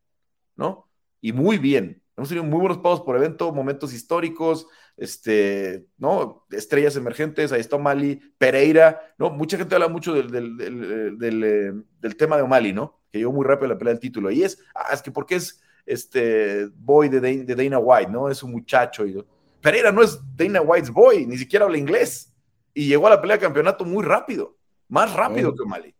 [0.56, 0.89] ¿No?
[1.21, 2.01] Y muy bien.
[2.17, 6.45] Hemos tenido muy buenos pagos por evento, momentos históricos, este, ¿no?
[6.51, 9.30] Estrellas emergentes, ahí está O'Malley, Pereira, ¿no?
[9.30, 12.99] Mucha gente habla mucho del, del, eh, tema de O'Malley, ¿no?
[13.12, 14.32] Que llegó muy rápido la pelea del título.
[14.32, 18.30] Y es, ah, es que porque es este boy de, de Dana White, ¿no?
[18.30, 19.06] Es un muchacho.
[19.06, 19.23] Y,
[19.62, 22.34] Pereira no es Dana White's boy, ni siquiera habla inglés.
[22.73, 24.56] Y llegó a la pelea de campeonato muy rápido,
[24.88, 25.93] más rápido que O'Malley,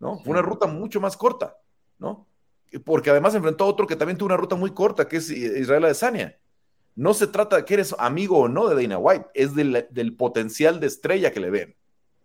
[0.00, 0.18] ¿no?
[0.20, 1.56] Fue una ruta mucho más corta,
[1.98, 2.26] ¿no?
[2.84, 5.84] porque además enfrentó a otro que también tuvo una ruta muy corta, que es Israel
[5.84, 6.36] Adesanya.
[6.98, 10.80] No se trata de que eres amigo o no de Dana White, es del, potencial
[10.80, 11.76] de estrella que le ven,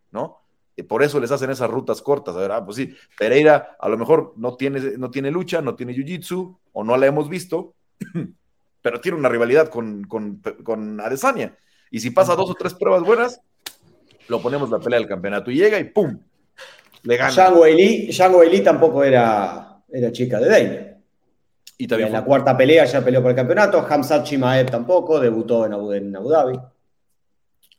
[0.09, 0.39] ¿no?
[0.75, 2.35] Y por eso les hacen esas rutas cortas.
[2.35, 5.75] A ver, ah, pues sí, Pereira a lo mejor no tiene, no tiene lucha, no
[5.75, 7.75] tiene jiu-jitsu, o no la hemos visto,
[8.81, 11.55] pero tiene una rivalidad con, con, con Adesanya.
[11.91, 13.41] Y si pasa dos o tres pruebas buenas,
[14.27, 16.19] lo ponemos la pelea del campeonato y llega y ¡pum!
[17.03, 17.31] Le gana.
[17.31, 20.92] Yang tampoco era era chica de Dana.
[21.83, 23.85] Y también en la cuarta pelea ya peleó por el campeonato.
[23.85, 26.57] Hamzat Chimaev tampoco, debutó en Abu, en Abu Dhabi.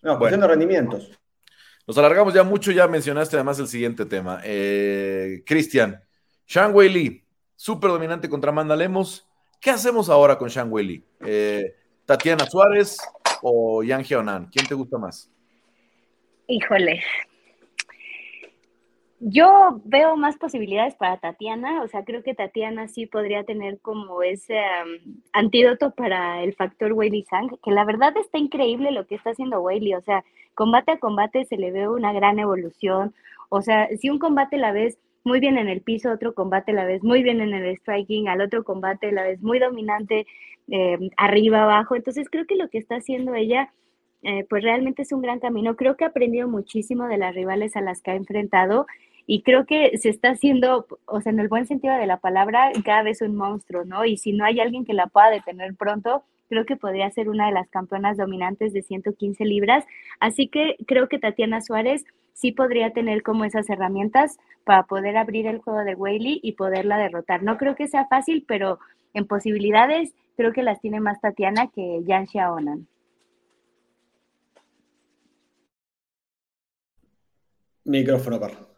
[0.02, 1.10] No, cuestión de rendimientos.
[1.86, 4.42] Nos alargamos ya mucho, ya mencionaste además el siguiente tema.
[4.44, 6.04] Eh, Cristian,
[6.46, 7.24] Shang Wei Li,
[7.56, 9.26] súper dominante contra Amanda Lemos.
[9.58, 11.04] ¿Qué hacemos ahora con Shang Wei Li?
[11.24, 12.98] Eh, ¿Tatiana Suárez
[13.40, 14.50] o Yang Heonan?
[14.52, 15.30] ¿Quién te gusta más?
[16.46, 17.02] Híjole,
[19.26, 24.22] yo veo más posibilidades para Tatiana, o sea, creo que Tatiana sí podría tener como
[24.22, 24.60] ese
[25.32, 29.62] antídoto para el factor Weili Sang, que la verdad está increíble lo que está haciendo
[29.62, 30.22] Weili, o sea,
[30.54, 33.14] combate a combate se le ve una gran evolución,
[33.48, 36.84] o sea, si un combate la ves muy bien en el piso, otro combate la
[36.84, 40.26] ves muy bien en el striking, al otro combate la ves muy dominante
[40.68, 43.72] eh, arriba, abajo, entonces creo que lo que está haciendo ella...
[44.26, 45.76] Eh, pues realmente es un gran camino.
[45.76, 48.86] Creo que ha aprendido muchísimo de las rivales a las que ha enfrentado
[49.26, 52.70] y creo que se está haciendo, o sea, en el buen sentido de la palabra,
[52.84, 54.04] cada vez un monstruo, ¿no?
[54.04, 57.46] Y si no hay alguien que la pueda detener pronto, creo que podría ser una
[57.46, 59.84] de las campeonas dominantes de 115 libras.
[60.20, 65.46] Así que creo que Tatiana Suárez sí podría tener como esas herramientas para poder abrir
[65.46, 67.42] el juego de Whaley y poderla derrotar.
[67.42, 68.78] No creo que sea fácil, pero
[69.14, 72.86] en posibilidades creo que las tiene más Tatiana que Yan Xiaonan.
[77.84, 78.73] Micrófono, Carlos.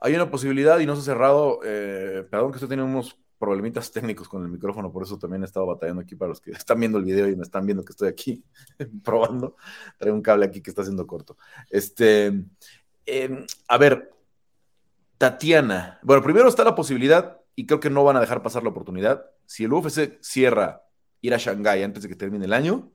[0.00, 1.60] Hay una posibilidad y no se ha cerrado.
[1.64, 5.46] Eh, perdón que estoy teniendo unos problemitas técnicos con el micrófono, por eso también he
[5.46, 7.92] estado batallando aquí para los que están viendo el video y me están viendo que
[7.92, 8.44] estoy aquí
[9.04, 9.56] probando.
[9.98, 11.36] Traigo un cable aquí que está haciendo corto.
[11.68, 12.26] Este,
[13.06, 14.12] em, a ver,
[15.18, 15.98] Tatiana.
[16.02, 19.26] Bueno, primero está la posibilidad, y creo que no van a dejar pasar la oportunidad.
[19.44, 20.82] Si el UFC cierra
[21.20, 22.90] ir a Shanghái antes de que termine el año,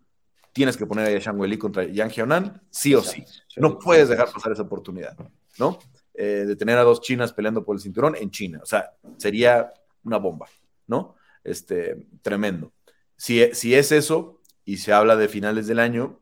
[0.54, 3.24] tienes que poner a Shang Wei contra Yang Jianan, sí o sí.
[3.58, 5.16] No puedes dejar pasar esa oportunidad,
[5.60, 5.78] ¿no?
[6.18, 8.60] Eh, de tener a dos chinas peleando por el cinturón en China.
[8.64, 9.74] O sea, sería
[10.04, 10.48] una bomba,
[10.88, 11.16] ¿no?
[11.44, 12.72] Este, tremendo.
[13.18, 16.22] Si, si es eso y se habla de finales del año,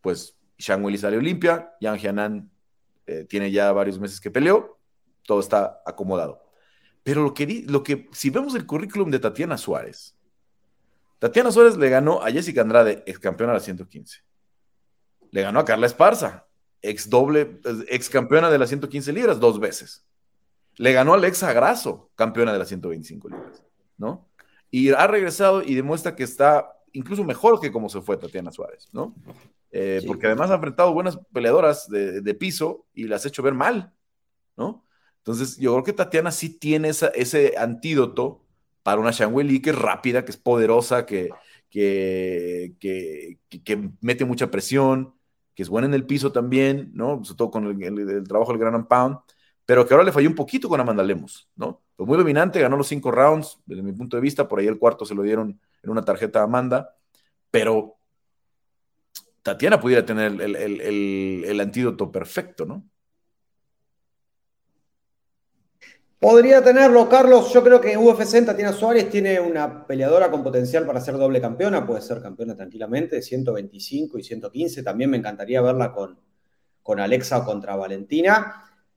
[0.00, 2.50] pues Shang Wei sale Olimpia, Yang Jianan
[3.06, 4.78] eh, tiene ya varios meses que peleó,
[5.24, 6.42] todo está acomodado.
[7.02, 10.16] Pero lo que, lo que, si vemos el currículum de Tatiana Suárez,
[11.18, 14.22] Tatiana Suárez le ganó a Jessica Andrade, ex campeona de la 115.
[15.30, 16.46] Le ganó a Carla Esparza,
[16.84, 20.04] ex doble, ex campeona de las 115 libras, dos veces.
[20.76, 23.62] Le ganó a Alexa Grasso, campeona de las 125 libras,
[23.96, 24.28] ¿no?
[24.70, 28.88] Y ha regresado y demuestra que está incluso mejor que como se fue Tatiana Suárez,
[28.92, 29.14] ¿no?
[29.70, 33.54] Eh, porque además ha enfrentado buenas peleadoras de, de, piso y las ha hecho ver
[33.54, 33.92] mal,
[34.56, 34.84] ¿no?
[35.18, 38.44] Entonces, yo creo que Tatiana sí tiene ese antídoto
[38.82, 41.30] para una Shangwei que es rápida, que es poderosa, que,
[41.70, 45.14] que, que, mete mucha presión,
[45.54, 47.24] que es buena en el piso también, ¿no?
[47.24, 49.18] Sobre todo con el, trabajo del Gran Pound,
[49.66, 51.82] pero que ahora le falló un poquito con Amanda Lemos, ¿no?
[51.96, 54.78] Fue muy dominante, ganó los cinco rounds, desde mi punto de vista, por ahí el
[54.78, 56.96] cuarto se lo dieron en una tarjeta a Amanda,
[57.50, 57.96] pero
[59.42, 62.84] Tatiana pudiera tener el antídoto perfecto, ¿no?
[66.24, 67.52] Podría tenerlo, Carlos.
[67.52, 71.86] Yo creo que UFC Tatiana Suárez tiene una peleadora con potencial para ser doble campeona.
[71.86, 74.82] Puede ser campeona tranquilamente, 125 y 115.
[74.82, 76.18] También me encantaría verla con,
[76.82, 78.54] con Alexa o contra Valentina.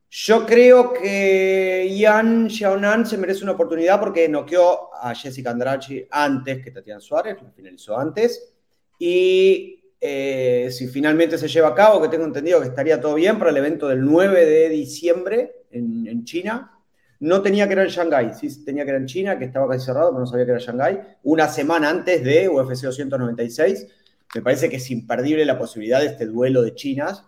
[0.09, 6.63] Yo creo que Yan Xiaonan se merece una oportunidad porque noqueó a Jessica Andrade antes
[6.63, 8.53] que Tatiana Suárez, la finalizó antes.
[8.99, 13.37] Y eh, si finalmente se lleva a cabo, que tengo entendido que estaría todo bien
[13.37, 16.76] para el evento del 9 de diciembre en China,
[17.19, 19.85] no tenía que ir en Shanghái, sí tenía que ir en China, que estaba casi
[19.85, 20.99] cerrado, pero no sabía que era Shanghái.
[21.23, 23.87] Una semana antes de UFC 296.
[24.35, 27.23] Me parece que es imperdible la posibilidad de este duelo de chinas.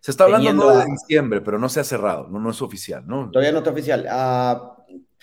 [0.00, 3.30] Se está hablando de diciembre, pero no se ha cerrado, no, no es oficial, ¿no?
[3.30, 4.06] Todavía no está oficial.
[4.10, 4.76] Ah,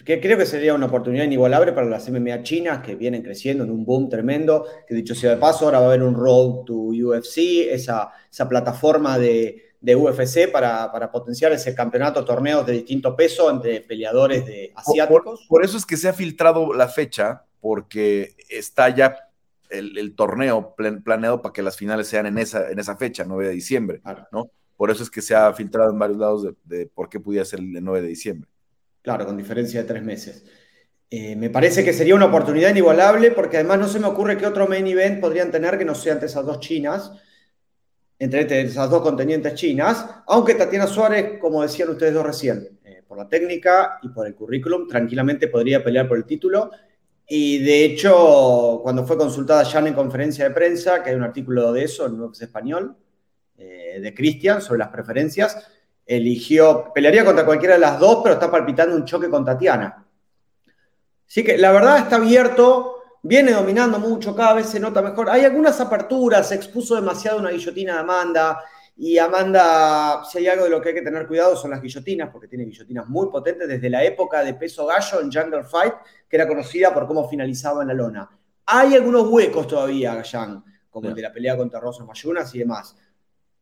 [0.04, 3.72] que creo que sería una oportunidad inigualable para las MMA chinas que vienen creciendo en
[3.72, 4.66] un boom tremendo.
[4.88, 8.48] Que dicho sea de paso, ahora va a haber un Road to UFC, esa, esa
[8.48, 14.74] plataforma de, de UFC para, potenciar ese campeonato, torneos de distinto peso entre peleadores de
[14.76, 15.46] asiáticos.
[15.48, 19.16] Por, eso es que se ha filtrado la fecha, porque está ya
[19.70, 23.54] el, torneo planeado para que las finales sean en esa, en esa fecha, 9 de
[23.54, 24.52] diciembre, ¿no?
[24.76, 27.60] Por eso es que se ha filtrado en varios lados de, por qué pudiera ser
[27.60, 28.50] el 9 de diciembre.
[29.02, 30.46] Claro, con diferencia de tres meses.
[31.10, 34.46] Eh, me parece que sería una oportunidad inigualable porque además no se me ocurre qué
[34.46, 37.12] otro main event podrían tener que no sea entre esas dos chinas
[38.20, 43.18] entre esas dos contendientes chinas, aunque Tatiana Suárez, como decían ustedes dos recién, eh, por
[43.18, 46.70] la técnica y por el currículum, tranquilamente podría pelear por el título.
[47.26, 51.72] Y de hecho, cuando fue consultada ya en conferencia de prensa, que hay un artículo
[51.72, 52.98] de eso en Nuevo Español,
[53.58, 55.66] eh, de Cristian, sobre las preferencias,
[56.06, 60.06] eligió, pelearía contra cualquiera de las dos, pero está palpitando un choque con Tatiana.
[61.26, 65.30] Así que la verdad está abierto viene dominando mucho, cada vez se nota mejor.
[65.30, 68.64] Hay algunas aperturas, se expuso demasiado una guillotina de Amanda.
[68.98, 72.30] Y Amanda, si hay algo de lo que hay que tener cuidado son las guillotinas,
[72.32, 75.94] porque tiene guillotinas muy potentes desde la época de peso gallo en Jungle Fight,
[76.28, 78.30] que era conocida por cómo finalizaba en la lona.
[78.66, 82.96] Hay algunos huecos todavía, Jan, como el de la pelea contra Rosa Mayunas y demás.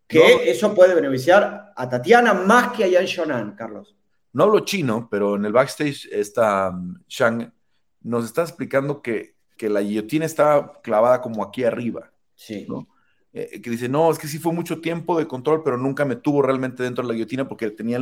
[0.08, 3.96] Que eso puede beneficiar a Tatiana más que a Yan Shonan, Carlos.
[4.34, 7.54] No hablo chino, pero en el backstage esta um, Shang
[8.02, 12.12] nos está explicando que que la guillotina estaba clavada como aquí arriba.
[12.36, 12.65] Sí.
[12.70, 12.88] ¿no?
[13.34, 16.15] Eh, que dice, no, es que sí fue mucho tiempo de control, pero nunca me
[16.15, 18.00] tuvo realmente dentro de la guillotina porque tenía,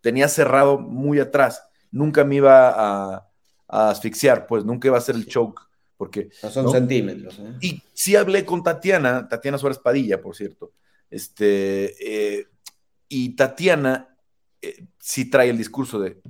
[0.00, 1.62] tenía cerrado muy atrás.
[1.90, 3.28] Nunca me iba a,
[3.68, 5.62] asfixiar, pues nunca iba a ser el choke.
[5.96, 7.38] Porque, no son centímetros.
[7.38, 7.54] ¿eh?
[7.60, 10.72] Y sí hablé con Tatiana, Tatiana Suárez Padilla, por cierto.
[11.08, 11.94] Este,
[12.38, 12.48] eh,
[13.08, 14.08] y Tatiana
[14.98, 16.20] sí trae el discurso de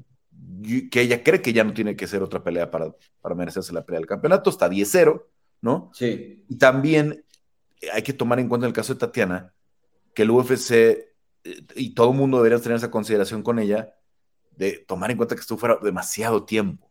[0.62, 3.84] que ella cree que ya no tiene que ser otra pelea para, para merecerse la
[3.84, 5.24] pelea del campeonato, está 10-0,
[5.60, 5.90] ¿no?
[5.94, 6.44] Sí.
[6.48, 7.24] Y también
[7.92, 9.52] hay que tomar en cuenta el caso de Tatiana,
[10.14, 11.06] que el UFC eh,
[11.74, 13.94] y todo el mundo debería tener esa consideración con ella,
[14.52, 16.90] de tomar en cuenta que estuvo fuera demasiado tiempo,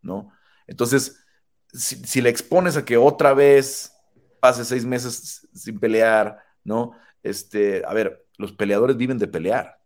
[0.00, 0.32] ¿no?
[0.66, 1.24] Entonces,
[1.72, 3.92] si, si le expones a que otra vez
[4.40, 6.92] pase seis meses sin pelear, ¿no?
[7.22, 9.80] Este, a ver, los peleadores viven de pelear,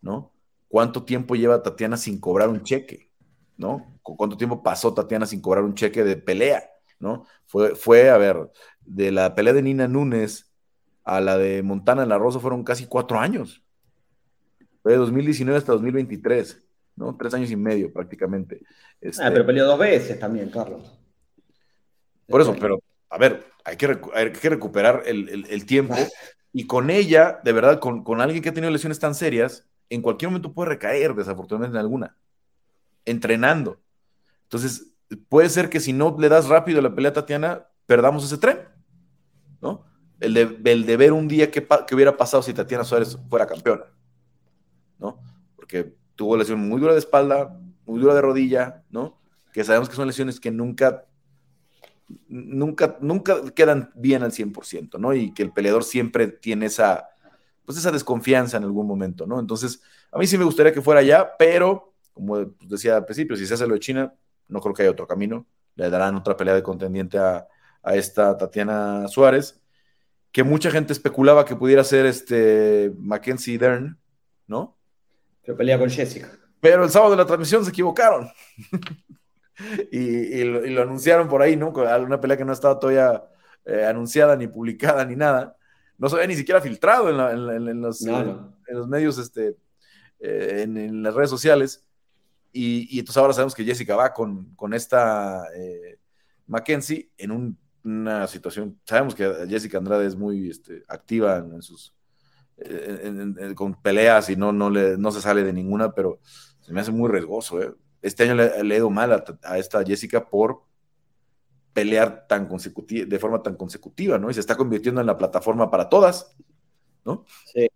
[0.00, 0.31] ¿no?
[0.72, 3.10] ¿Cuánto tiempo lleva Tatiana sin cobrar un cheque?
[3.58, 3.98] ¿No?
[4.02, 6.64] ¿Cuánto tiempo pasó Tatiana sin cobrar un cheque de pelea?
[6.98, 7.26] ¿No?
[7.44, 10.50] Fue, fue a ver, de la pelea de Nina Núñez
[11.04, 13.62] a la de Montana en la Rosa fueron casi cuatro años.
[14.82, 17.18] Fue de 2019 hasta 2023, ¿no?
[17.18, 18.62] Tres años y medio prácticamente.
[18.98, 20.98] Este, ah, pero peleó dos veces también, Carlos.
[22.26, 25.96] Por eso, pero, a ver, hay que, hay que recuperar el, el, el tiempo.
[26.50, 30.00] Y con ella, de verdad, con, con, alguien que ha tenido lesiones tan serias, en
[30.00, 32.16] cualquier momento puede recaer, desafortunadamente, en alguna.
[33.04, 33.80] Entrenando.
[34.44, 34.92] Entonces,
[35.28, 38.60] puede ser que si no le das rápido la pelea a Tatiana, perdamos ese tren,
[39.60, 39.84] ¿no?
[40.18, 43.84] El de, ver un día que, que, hubiera pasado si Tatiana Suárez fuera campeona,
[44.98, 45.20] ¿no?
[45.56, 49.20] Porque tuvo lesión muy dura de espalda, muy dura de rodilla, ¿no?
[49.52, 51.06] Que sabemos que son lesiones que nunca
[52.28, 55.12] nunca, nunca quedan bien al 100%, ¿no?
[55.12, 57.11] Y que el peleador siempre tiene esa,
[57.64, 59.38] pues esa desconfianza en algún momento, ¿no?
[59.40, 63.46] Entonces, a mí sí me gustaría que fuera allá, pero, como decía al principio, si
[63.46, 64.14] se hace lo de China,
[64.48, 65.46] no creo que haya otro camino.
[65.74, 67.46] Le darán otra pelea de contendiente a,
[67.82, 69.60] a esta Tatiana Suárez,
[70.30, 73.98] que mucha gente especulaba que pudiera ser este Mackenzie Dern,
[74.46, 74.76] ¿no?
[75.42, 76.30] Que pelea con Jessica.
[76.60, 78.30] Pero el sábado de la transmisión se equivocaron.
[79.90, 81.70] y, lo, anunciaron por ahí, ¿no?
[81.70, 83.24] Una pelea que no estaba todavía
[83.64, 85.56] eh, anunciada, ni publicada, ni nada.
[86.02, 89.56] No se había ni siquiera filtrado en, los, en los, medios, este,
[90.18, 91.86] eh, en, las redes sociales.
[92.52, 96.00] Y, entonces ahora sabemos que Jessica va con, con esta eh,
[96.48, 98.80] Mackenzie en una situación.
[98.84, 101.94] Sabemos que Jessica Andrade es muy este, activa en, sus.
[103.54, 106.18] con peleas y no, no, le, no se sale de ninguna, pero
[106.62, 107.72] se me hace muy riesgoso, ¿eh?
[108.02, 110.64] este año le, he ido mal a, esta Jessica por
[111.72, 114.30] pelear tan consecutiva, de forma tan consecutiva, ¿no?
[114.30, 116.34] Y se está convirtiendo en la plataforma para todas,
[117.04, 117.24] ¿no?
[117.52, 117.68] Sí.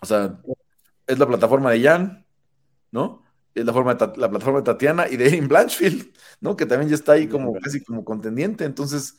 [0.00, 0.40] O sea,
[1.06, 2.26] es la plataforma de Jan,
[2.90, 3.22] ¿no?
[3.54, 6.56] Es la, forma de, la plataforma de Tatiana y de Erin Blanchfield, ¿no?
[6.56, 8.64] Que también ya está ahí como casi como contendiente.
[8.64, 9.16] Entonces,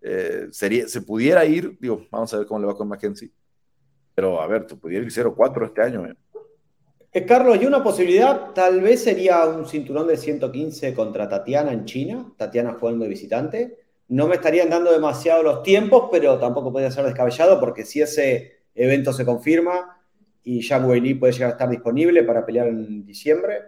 [0.00, 3.32] eh, sería, se pudiera ir, digo, vamos a ver cómo le va con Mackenzie.
[4.14, 6.16] Pero a ver, tú pudiera ir 0-4 este año, ¿eh?
[7.16, 11.86] Eh, Carlos, y una posibilidad tal vez sería un cinturón de 115 contra Tatiana en
[11.86, 13.78] China, Tatiana jugando de visitante.
[14.08, 18.66] No me estarían dando demasiado los tiempos, pero tampoco podría ser descabellado porque si ese
[18.74, 19.96] evento se confirma
[20.44, 23.62] y Zhang Weili puede llegar a estar disponible para pelear en diciembre.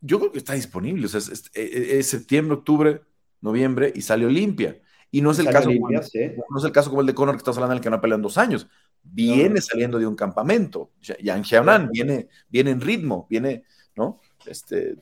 [0.00, 3.00] Yo creo que está disponible, o sea, es, es, septiembre, octubre,
[3.40, 4.76] noviembre y sale Olimpia.
[5.12, 7.38] Y no es, el caso, como, no es el caso como el de Conor que
[7.38, 8.68] estás hablando del que no ha peleado en dos años
[9.12, 10.92] viene saliendo de un campamento.
[11.00, 13.64] Yang Xiaonan viene, viene en ritmo, viene,
[13.96, 14.20] ¿no?
[14.46, 14.96] Este,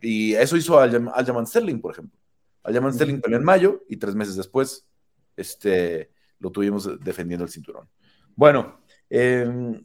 [0.00, 2.18] y eso hizo Aljamain Sterling, por ejemplo.
[2.62, 4.86] Aljamain Sterling peleó en mayo y tres meses después
[5.36, 7.88] este, lo tuvimos defendiendo el cinturón.
[8.34, 9.84] Bueno, em,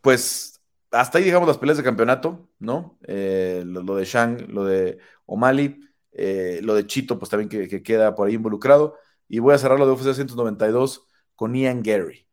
[0.00, 2.98] pues hasta ahí digamos las peleas de campeonato, ¿no?
[3.06, 5.80] Eh, lo, de Shang, lo de O'Malley,
[6.12, 8.96] eh, lo de Chito, pues también que, que, queda por ahí involucrado.
[9.28, 11.06] Y voy a cerrar lo de UFC 192
[11.40, 12.26] con Ian Gary.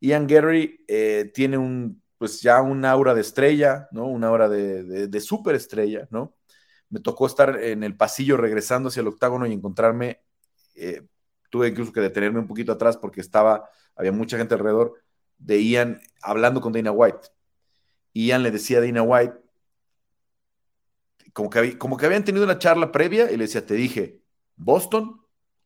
[0.00, 4.04] Ian Gary eh, tiene un, pues ya un aura de estrella, ¿no?
[4.06, 6.36] Una aura de superestrella, ¿no?
[6.90, 10.20] Me tocó estar en el pasillo regresando hacia el octágono y encontrarme,
[10.74, 11.06] eh,
[11.48, 15.02] tuve incluso que detenerme un poquito atrás porque estaba, había mucha gente alrededor
[15.38, 17.28] de Ian hablando con Dana White.
[18.12, 19.36] Ian le decía a Dana White,
[21.32, 24.20] como que, como que habían tenido una charla previa y le decía, te dije,
[24.56, 25.18] Boston,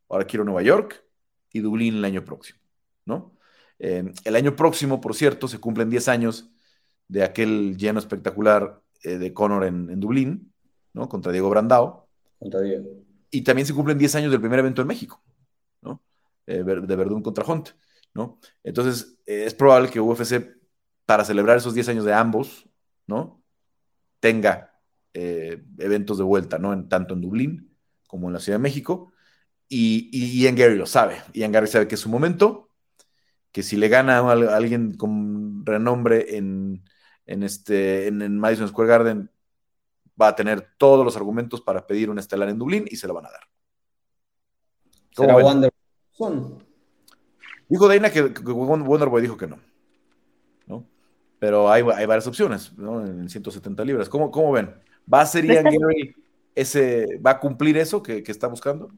[0.09, 1.05] ahora quiero Nueva York
[1.51, 2.64] y Dublín el año próximo.
[3.07, 3.35] ¿No?
[3.79, 6.51] Eh, el año próximo, por cierto, se cumplen 10 años
[7.09, 10.53] de aquel lleno espectacular eh, de Conor en, Dublín,
[10.93, 11.09] ¿no?
[11.09, 12.09] Contra Diego Brandao.
[12.39, 12.89] Contra Diego.
[13.31, 15.23] Y también se cumplen 10 años del primer evento en México,
[15.83, 16.03] ¿no?
[16.47, 17.71] Eh, de Verdún contra Hunt,
[18.15, 18.39] ¿no?
[18.63, 20.57] Entonces, es probable que UFC,
[21.05, 22.69] para celebrar esos 10 años de ambos,
[23.07, 23.43] ¿no?
[24.21, 24.71] Tenga
[25.13, 26.73] eventos de vuelta, ¿no?
[26.73, 27.77] En, tanto en Dublín
[28.09, 29.13] como en la Ciudad de México.
[29.69, 31.23] Y, y Ian Gary lo sabe.
[31.35, 32.64] Ian Gary sabe que es su momento
[33.55, 36.83] que si le gana a alguien con renombre en,
[37.25, 39.31] este, en, Madison Square Garden,
[40.21, 43.15] va a tener todos los argumentos para pedir un estelar en Dublín y se lo
[43.15, 43.43] van a dar.
[45.13, 45.71] ¿Será
[47.69, 49.61] Dijo Dana que, Wonderboy dijo que no.
[50.67, 50.85] ¿no?
[51.39, 53.07] Pero hay, hay varias opciones, ¿no?
[53.07, 54.09] En 170 libras.
[54.09, 54.75] ¿Cómo, cómo ven?
[55.13, 56.13] ¿Va a ser Ian Gary
[56.57, 58.91] ese, ¿va a cumplir eso que, está buscando?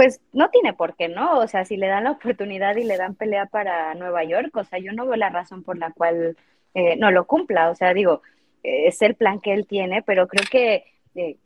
[0.00, 1.40] Pues no tiene por qué, ¿no?
[1.40, 4.64] O sea, si le dan la oportunidad y le dan pelea para Nueva York, o
[4.64, 6.38] sea, yo no veo la razón por la cual
[6.72, 7.68] eh, no lo cumpla.
[7.68, 8.22] O sea, digo,
[8.62, 10.84] eh, es el plan que él tiene, pero creo que,
[11.16, 11.36] eh,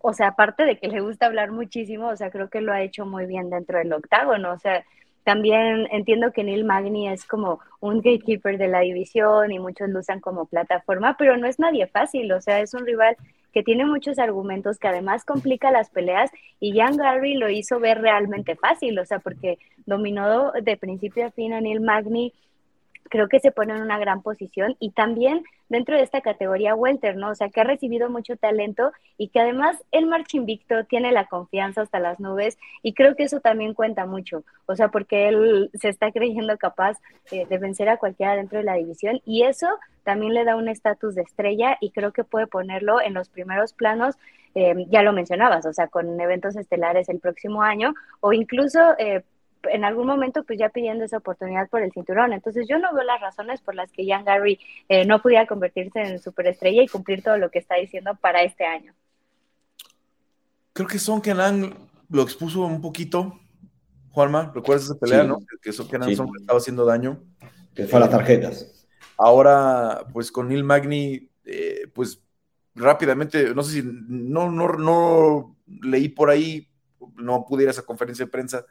[0.00, 2.82] o sea, aparte de que le gusta hablar muchísimo, o sea, creo que lo ha
[2.82, 4.50] hecho muy bien dentro del octágono.
[4.50, 4.84] O sea,
[5.22, 10.00] también entiendo que Neil Magny es como un gatekeeper de la división y muchos lo
[10.00, 13.16] usan como plataforma, pero no es nadie fácil, o sea, es un rival
[13.52, 16.30] que tiene muchos argumentos, que además complica las peleas
[16.60, 21.30] y Jan Gary lo hizo ver realmente fácil, o sea, porque dominó de principio a
[21.30, 22.32] fin a Neil Magny,
[23.12, 27.14] creo que se pone en una gran posición y también dentro de esta categoría welter,
[27.14, 27.28] ¿no?
[27.28, 31.26] O sea, que ha recibido mucho talento y que además el marcha invicto tiene la
[31.26, 35.70] confianza hasta las nubes y creo que eso también cuenta mucho, o sea, porque él
[35.74, 36.98] se está creyendo capaz
[37.30, 39.68] eh, de vencer a cualquiera dentro de la división y eso
[40.04, 43.74] también le da un estatus de estrella y creo que puede ponerlo en los primeros
[43.74, 44.16] planos,
[44.54, 49.22] eh, ya lo mencionabas, o sea, con eventos estelares el próximo año o incluso eh,
[49.70, 52.32] en algún momento pues ya pidiendo esa oportunidad por el cinturón.
[52.32, 54.58] Entonces yo no veo las razones por las que Jan Gary
[54.88, 58.64] eh, no pudiera convertirse en superestrella y cumplir todo lo que está diciendo para este
[58.64, 58.94] año.
[60.72, 61.74] Creo que Son Kenan
[62.08, 63.38] lo expuso un poquito.
[64.10, 65.38] Juanma, ¿recuerdas esa pelea, no?
[65.60, 67.22] Que Son Kenan estaba haciendo daño.
[67.74, 68.86] Que fue a las tarjetas.
[69.16, 72.22] Ahora, pues con Neil Magny, eh, pues
[72.74, 76.68] rápidamente, no sé si no, no, no leí por ahí,
[77.16, 78.64] no pudiera esa conferencia de prensa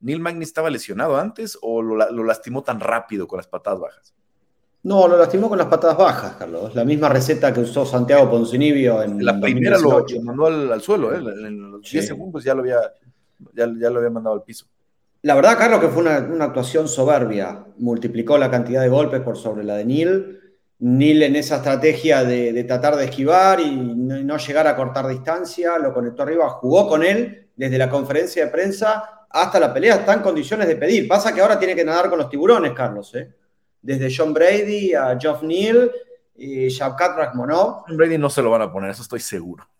[0.00, 4.14] ¿Neil Magny estaba lesionado antes o lo, lastimó tan rápido con las patadas bajas?
[4.82, 6.74] No, lo lastimó con las patadas bajas, Carlos.
[6.74, 11.18] La misma receta que usó Santiago Poncinibio en La primera lo, mandó al, suelo, ¿eh?
[11.18, 12.78] en los 10 segundos ya lo, había,
[13.52, 14.66] ya, lo había mandado al piso.
[15.22, 17.64] La verdad, Carlos, que fue una, actuación soberbia.
[17.78, 20.40] Multiplicó la cantidad de golpes por sobre la de Neil.
[20.78, 25.92] Neil en esa estrategia de, tratar de esquivar y no, llegar a cortar distancia, lo
[25.92, 30.20] conectó arriba, jugó con él desde la conferencia de prensa hasta la pelea está en
[30.20, 31.08] condiciones de pedir.
[31.08, 33.14] Pasa que ahora tiene que nadar con los tiburones, Carlos.
[33.14, 33.34] ¿eh?
[33.82, 35.90] Desde John Brady a Geoff Neal
[36.36, 37.84] y Shavkat Rakhmonov.
[37.86, 39.66] John Brady no se lo van a poner, eso estoy seguro.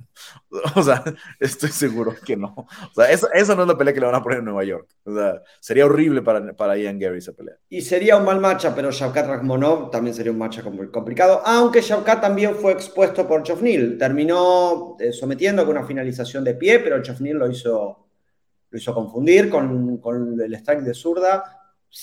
[0.75, 1.05] O sea,
[1.39, 2.55] estoy seguro que no.
[2.57, 4.89] O sea, esa, no es la pelea que le van a poner en Nueva York.
[5.05, 7.57] O sea, sería horrible para, para Ian Gary esa pelea.
[7.69, 11.43] Y sería un mal matcha, pero Shavkat Rakhmonov también sería un matcha complicado.
[11.45, 13.99] Aunque Shavkat también fue expuesto por Neal.
[13.99, 18.07] Terminó eh, sometiendo con una finalización de pie, pero Neal lo hizo
[18.71, 20.01] lo hizo confundir con,
[20.41, 21.45] el strike de zurda.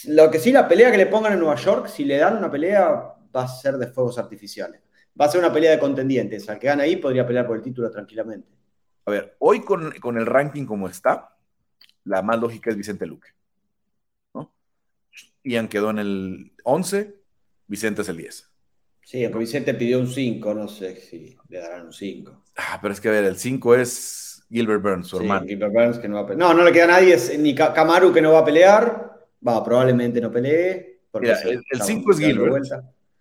[0.08, 2.50] Lo que sí, la pelea que le pongan en Nueva York, si le dan una
[2.50, 4.82] pelea, va a ser de fuegos artificiales.
[5.20, 6.50] Va a ser una pelea de contendientes.
[6.50, 8.48] Al que gana ahí podría pelear por el título tranquilamente.
[9.06, 11.36] A ver, hoy con, el ranking como está,
[12.06, 13.30] la más lógica es Vicente Luque.
[14.34, 14.54] ¿no?
[15.44, 17.16] Ian quedó en el 11,
[17.68, 18.50] Vicente es el 10.
[19.02, 22.44] Sí, aunque Vicente pidió un 5, no sé si le darán un 5.
[22.56, 25.46] Ah, pero es que a ver, el 5 es Gilbert Burns, su hermano.
[25.46, 26.50] Gilbert Burns que no va a pelear.
[26.50, 29.28] No, no le queda a nadie, es ni Kamaru que no va a pelear.
[29.46, 31.02] Va, probablemente no pelee.
[31.14, 32.66] el 5 es Gilbert,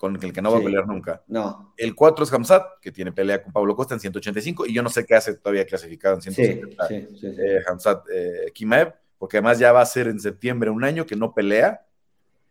[0.03, 1.22] con el que no va a pelear nunca.
[1.28, 1.74] No.
[1.76, 4.88] El 4 es Hamzat, que tiene pelea con Pablo Costa en 185, y yo no
[4.88, 6.88] sé qué hace todavía clasificado en 170.
[6.88, 10.82] Sí, sí, eh, Hamzat eh, Kimaev, porque además ya va a ser en septiembre un
[10.82, 11.86] año que no pelea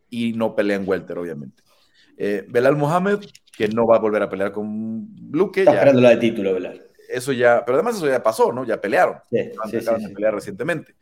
[0.10, 1.62] y no pelea en Welter, obviamente.
[2.16, 3.20] Eh, Belal Mohamed,
[3.52, 5.60] que no va a volver a pelear con Luque.
[5.60, 8.64] Está esperando la de título, Belal eso ya, pero además eso ya pasó, ¿no?
[8.64, 9.18] Ya pelearon.
[9.30, 10.95] Sí, sí, de pelear recientemente.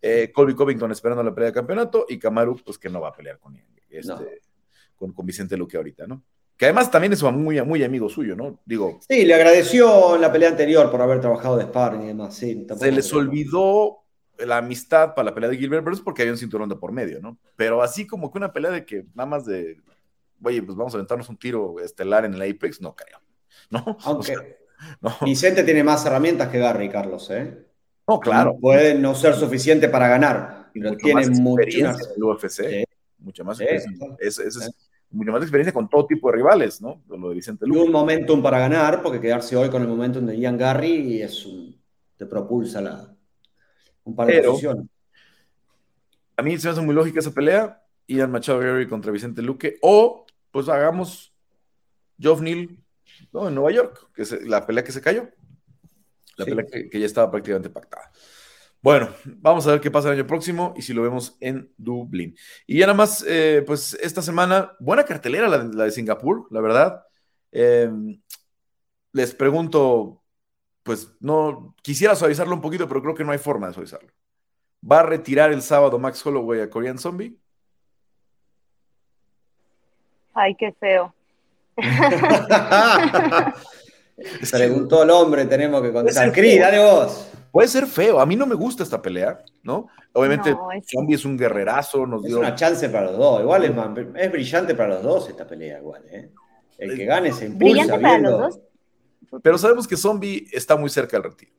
[0.00, 3.12] Eh, Colby Covington esperando la pelea de campeonato y Kamaru, pues que no va a
[3.12, 3.56] pelear con,
[3.90, 4.42] este,
[4.98, 6.22] con, Vicente Luque ahorita, ¿no?
[6.56, 8.60] Que además también es muy, muy amigo suyo, ¿no?
[8.66, 8.98] Digo.
[9.08, 12.34] Sí, le agradeció en la pelea anterior por haber trabajado de sparring y demás.
[12.34, 13.98] Sí, se les olvidó
[14.38, 17.20] la amistad para la pelea de Gilbert Burns porque había un cinturón de por medio,
[17.20, 17.38] ¿no?
[17.56, 19.78] Pero así como que una pelea de que nada más de,
[20.42, 23.20] oye, pues vamos a aventarnos un tiro estelar en el Apex, no creo,
[23.70, 23.96] ¿no?
[24.04, 24.58] Aunque,
[25.22, 27.66] Vicente tiene más herramientas que Garry, Carlos, ¿eh?
[28.06, 28.56] No, claro.
[28.58, 32.88] puede no ser suficiente para ganar, pero tiene mucha experiencia en el UFC.
[33.18, 34.16] Mucha más experiencia.
[34.18, 34.70] Es,
[35.10, 37.02] mucha más experiencia con todo tipo de rivales, ¿no?
[37.08, 40.38] Lo de Vicente Y un momentum para ganar, porque quedarse hoy con el momentum de
[40.38, 41.80] Ian Garry es un,
[42.16, 43.14] te propulsa la,
[44.04, 44.86] un par de posiciones.
[46.36, 47.82] A mí se me hace muy lógica esa pelea.
[48.06, 49.78] Ian Machado Garry contra Vicente Luque.
[49.82, 51.34] O, pues hagamos
[52.18, 52.78] Geoff Neal
[53.32, 55.28] no, en Nueva York, que es la pelea que se cayó.
[56.36, 58.10] La pelea que, ya estaba prácticamente pactada.
[58.80, 62.36] Bueno, vamos a ver qué pasa el año próximo y si lo vemos en Dublín.
[62.66, 67.02] Y ya nada más, eh, pues esta semana, buena cartelera la, de Singapur, la verdad.
[67.50, 68.20] Em,
[69.12, 70.22] les pregunto,
[70.84, 74.12] pues no, quisiera suavizarlo un poquito, pero creo que no hay forma de suavizarlo.
[74.80, 77.36] ¿Va a retirar el sábado Max Holloway a Korean Zombie?
[80.34, 81.12] Ay, qué feo.
[84.50, 86.32] Preguntó el hombre, tenemos que contestar.
[86.32, 87.28] Cris, dale vos.
[87.50, 89.88] Puede ser feo, a mí no me gusta esta pelea, ¿no?
[90.12, 92.06] Obviamente, Zombie es un guerrerazo.
[92.06, 93.72] Nos es una chance para los dos, igual es,
[94.16, 96.30] es, brillante para los dos esta pelea, igual, ¿eh?
[96.78, 97.64] El que gane se impulsa.
[97.64, 98.60] ¿Brillante para los dos?
[99.42, 101.52] Pero sabemos que Zombie está muy cerca del retiro.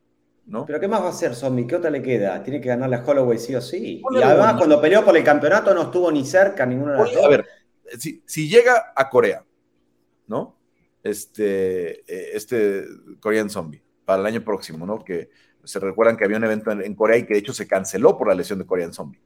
[0.46, 0.66] ¿No?
[0.66, 1.68] Pero ¿qué más va a hacer Zombie?
[1.68, 2.42] ¿Qué otra le queda?
[2.42, 4.02] Tiene que ganarle a Holloway sí o sí.
[4.10, 7.24] y además, cuando peleó por el campeonato no estuvo ni cerca ninguno de los dos.
[7.24, 7.46] A ver,
[8.00, 9.46] si, si, llega a Corea,
[10.26, 10.58] ¿no?
[11.04, 12.86] Este, eh, este
[13.20, 15.04] Korean Zombie, para el año próximo, ¿no?
[15.04, 15.30] Que
[15.64, 18.28] se recuerdan que había un evento en, Corea y que de hecho se canceló por
[18.28, 19.22] la lesión de Korean Zombie.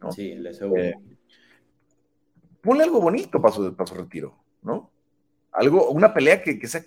[0.00, 0.12] ¿no?
[0.12, 0.94] Sí, le eh,
[2.60, 4.90] Ponle algo bonito para su, para su retiro, ¿no?
[5.52, 6.82] Algo, una pelea que, que sea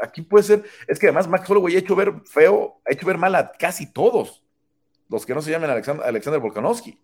[0.00, 3.18] aquí puede ser, es que además Max Holloway ha hecho ver feo, ha hecho ver
[3.18, 4.44] mal a casi todos
[5.08, 7.00] los que no se llaman Alexander, Alexander Volkanovski.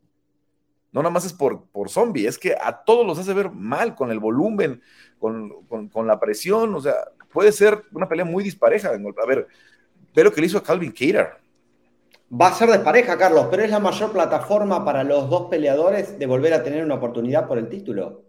[0.93, 3.97] No nada más es por, por zombie, es que a todos los hace ver mal
[3.97, 4.81] con el volumen,
[5.19, 6.95] con, la presión, o sea,
[7.33, 8.91] puede ser una pelea muy dispareja.
[8.91, 9.49] A ver,
[10.15, 11.29] ve que le hizo a Calvin Cater.
[12.41, 16.27] Va a ser despareja, Carlos, pero es la mayor plataforma para los dos peleadores de
[16.27, 18.25] volver a tener una oportunidad por el título.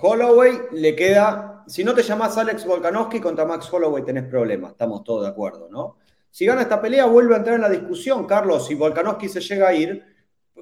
[0.00, 5.04] Holloway le queda, si no te llamas Alex Volkanovski, contra Max Holloway tenés problemas, estamos
[5.04, 5.96] todos de acuerdo, ¿no?
[6.30, 9.68] Si gana esta pelea, vuelve a entrar en la discusión, Carlos, si Volkanovski se llega
[9.68, 10.02] a ir,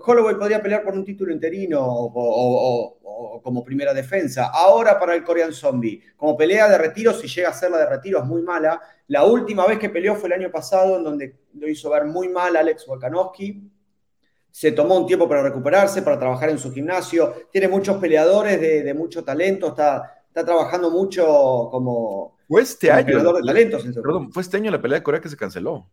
[0.04, 3.21] Holloway podría pelear por un título interino o,
[3.52, 4.46] como primera defensa.
[4.46, 7.86] Ahora para el Korean Zombie, como pelea de retiro, si llega a ser la de
[7.86, 8.80] retiro es muy mala.
[9.08, 12.28] La última vez que peleó fue el año pasado, en donde lo hizo ver muy
[12.28, 13.70] mal Alex Volkanovski
[14.50, 18.92] se tomó un tiempo para recuperarse, para trabajar en su gimnasio, tiene muchos peleadores de,
[18.92, 21.24] mucho talento, está, está, trabajando mucho
[21.70, 23.82] como, fue este año, peleador de talentos.
[23.82, 25.90] Perdón, fue este año la pelea de Corea que se canceló.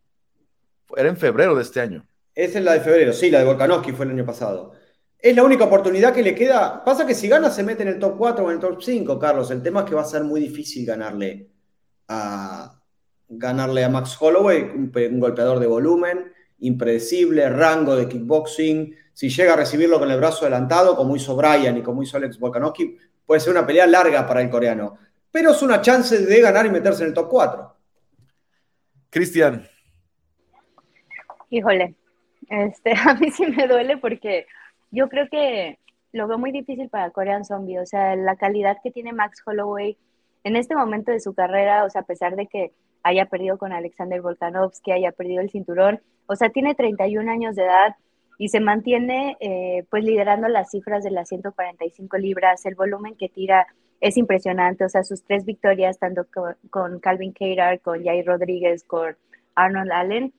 [0.93, 2.05] Era en febrero de este año.
[2.35, 4.73] Esa es la de febrero, sí, la de Volkanovski fue el año pasado.
[5.21, 6.83] Es la única oportunidad que le queda.
[6.83, 9.19] Pasa que si gana se mete en el top 4 o en el top 5,
[9.19, 9.51] Carlos.
[9.51, 11.49] El tema es que va a ser muy difícil ganarle
[12.07, 12.79] a,
[13.27, 18.95] ganarle a Max Holloway, un golpeador de volumen impredecible, rango de kickboxing.
[19.13, 22.39] Si llega a recibirlo con el brazo adelantado, como hizo Brian y como hizo Alex
[22.39, 24.97] Volkanovski, puede ser una pelea larga para el coreano.
[25.31, 27.75] Pero es una chance de ganar y meterse en el top 4.
[29.09, 29.67] Cristian.
[31.49, 31.95] Híjole,
[32.49, 34.45] este, a mí sí me duele porque
[34.91, 35.79] yo creo que
[36.11, 37.79] lo veo muy difícil para Korean Zombie.
[37.79, 39.97] O sea, la calidad que tiene Max Holloway
[40.43, 42.71] en este momento de su carrera, o sea, a pesar de que
[43.03, 47.63] haya perdido con Alexander Volkanovski, haya perdido el cinturón, o sea, tiene 31 años de
[47.63, 47.95] edad
[48.37, 52.65] y se mantiene eh, pues liderando las cifras de las 145 libras.
[52.65, 53.67] El volumen que tira
[53.99, 54.85] es impresionante.
[54.85, 56.25] O sea, sus tres victorias, tanto
[56.69, 59.17] con, Calvin Cater, con Jair Rodríguez, con
[59.55, 60.33] Arnold Allen,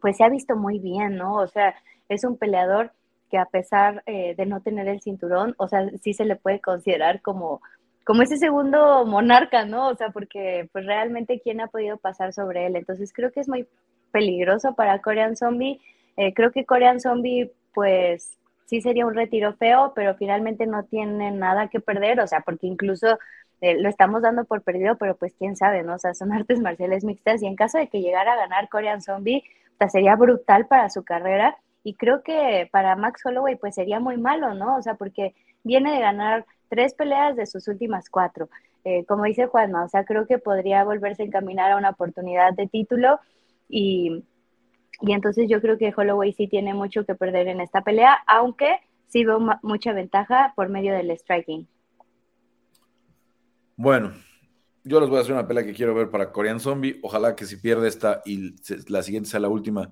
[0.00, 1.36] pues se ha visto muy bien, ¿no?
[1.36, 1.74] O sea,
[2.08, 2.92] es un peleador
[3.30, 6.60] que a pesar eh, de no tener el cinturón, o sea, sí se le puede
[6.60, 7.60] considerar como,
[8.04, 9.88] como ese segundo monarca, ¿no?
[9.88, 12.76] O sea, porque pues realmente quién ha podido pasar sobre él.
[12.76, 13.66] Entonces creo que es muy
[14.12, 15.80] peligroso para Korean Zombie.
[16.16, 21.30] Eh, creo que Korean Zombie, pues sí sería un retiro feo, pero finalmente no tiene
[21.30, 23.18] nada que perder, o sea, porque incluso
[23.60, 25.94] eh, lo estamos dando por perdido, pero pues quién sabe, ¿no?
[25.94, 29.02] O sea, son artes marciales mixtas y en caso de que llegara a ganar Korean
[29.02, 29.44] Zombie,
[29.78, 34.16] pues sería brutal para su carrera y creo que para Max Holloway pues sería muy
[34.16, 34.76] malo, ¿no?
[34.76, 38.48] O sea, porque viene de ganar tres peleas de sus últimas cuatro.
[38.84, 42.54] Eh, como dice Juanma, o sea, creo que podría volverse a encaminar a una oportunidad
[42.54, 43.20] de título
[43.68, 44.24] y,
[45.02, 49.24] entonces yo creo que Holloway sí tiene mucho que perder en esta pelea, aunque sí
[49.24, 51.66] veo mucha ventaja por medio del striking.
[53.76, 54.12] Bueno,
[54.84, 56.98] yo les voy a hacer una pelea que quiero ver para Korean Zombie.
[57.02, 58.56] Ojalá que si pierde esta y
[58.88, 59.90] la siguiente sea la última,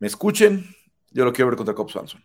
[0.00, 0.64] me escuchen.
[1.10, 2.22] Yo lo quiero ver contra Cobb Swanson.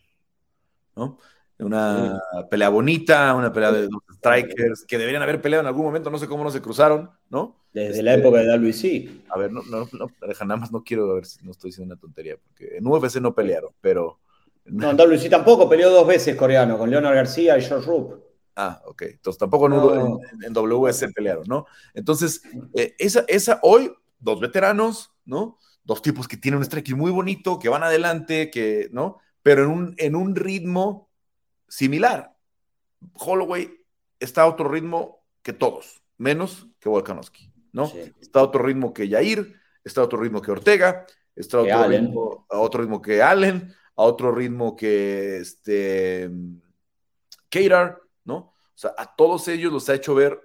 [0.95, 1.17] ¿no?
[1.59, 2.19] Una
[2.49, 6.17] pelea bonita, una pelea de dos strikers que deberían haber peleado en algún momento, no
[6.17, 7.55] sé cómo no se cruzaron, ¿no?
[7.71, 9.23] Desde la época de WC.
[9.29, 10.11] A ver, no, no, no,
[10.45, 13.34] nada más no quiero ver si no estoy diciendo una tontería, porque en UFC no
[13.34, 14.19] pelearon, pero.
[14.65, 18.15] No, en WC tampoco, peleó dos veces coreano, con Leonard García y George Roop.
[18.55, 19.03] Ah, ok.
[19.03, 21.65] Entonces tampoco en, en, WC pelearon, ¿no?
[21.93, 22.41] Entonces,
[22.73, 25.57] eh, esa, esa hoy, dos veteranos, ¿no?
[25.84, 29.19] Dos tipos que tienen un striking muy bonito, que van adelante, que, ¿no?
[29.41, 31.09] Pero en un, en un ritmo
[31.67, 32.36] similar.
[33.13, 33.69] Holloway
[34.19, 37.91] está a otro ritmo que todos, menos que Volkanovski, ¿no?
[38.21, 41.05] Está a otro ritmo que Yair, está a otro ritmo que Ortega,
[41.36, 46.31] está a otro, ritmo, a otro ritmo que Allen, a otro ritmo que este
[47.49, 48.36] Katar, ¿no?
[48.36, 50.39] O sea, a todos ellos los ha hecho ver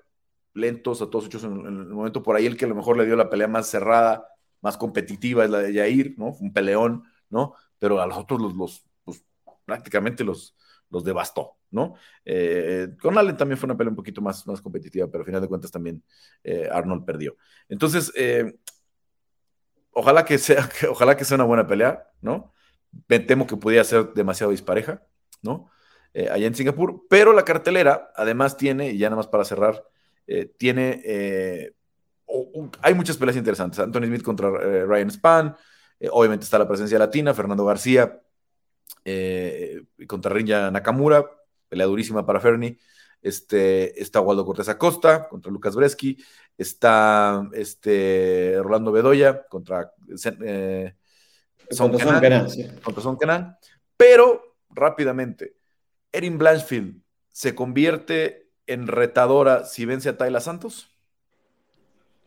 [0.54, 3.06] lentos, a todos hechos en, el momento por ahí el que a lo mejor le
[3.06, 4.28] dio la pelea más cerrada,
[4.60, 6.36] más competitiva es la de Yair, ¿no?
[6.40, 7.54] Un peleón, ¿no?
[7.78, 9.24] Pero a los otros los, pues,
[9.64, 10.56] prácticamente los,
[10.90, 11.94] los devastó, ¿no?
[12.24, 15.40] Eh, con Allen también fue una pelea un poquito más, más competitiva, pero al final
[15.40, 16.02] de cuentas también
[16.42, 17.36] eh, Arnold perdió.
[17.68, 18.58] Entonces, eh,
[19.92, 22.52] ojalá, que sea, ojalá que sea una buena pelea, ¿no?
[23.08, 25.02] Me temo que pudiera ser demasiado dispareja,
[25.42, 25.70] ¿no?
[26.32, 29.84] allá en Singapur, pero la cartelera además tiene, y ya nada más para cerrar,
[30.56, 31.74] tiene,
[32.82, 33.78] hay muchas peleas interesantes.
[33.78, 35.56] Anthony Smith contra Ryan Span,
[36.10, 38.20] obviamente está la presencia latina, Fernando García
[39.04, 41.24] eh, contra Rinja Nakamura,
[41.68, 42.78] pelea durísima para Fernie.
[43.20, 46.16] Este, está Waldo Cortés Acosta contra Lucas Bresky.
[46.56, 49.92] Está este, Rolando Bedoya contra
[50.44, 50.94] eh,
[51.70, 51.96] Son,
[53.18, 53.56] Kenan,
[53.96, 55.56] Pero, rápidamente,
[56.12, 60.97] Erin Blanchfield se convierte en retadora si vence a Tayla Santos.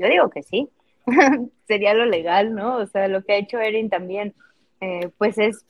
[0.01, 0.69] Yo digo que sí.
[1.67, 2.77] Sería lo legal, ¿no?
[2.77, 4.33] O sea, lo que ha hecho Erin también,
[4.79, 5.65] eh, pues es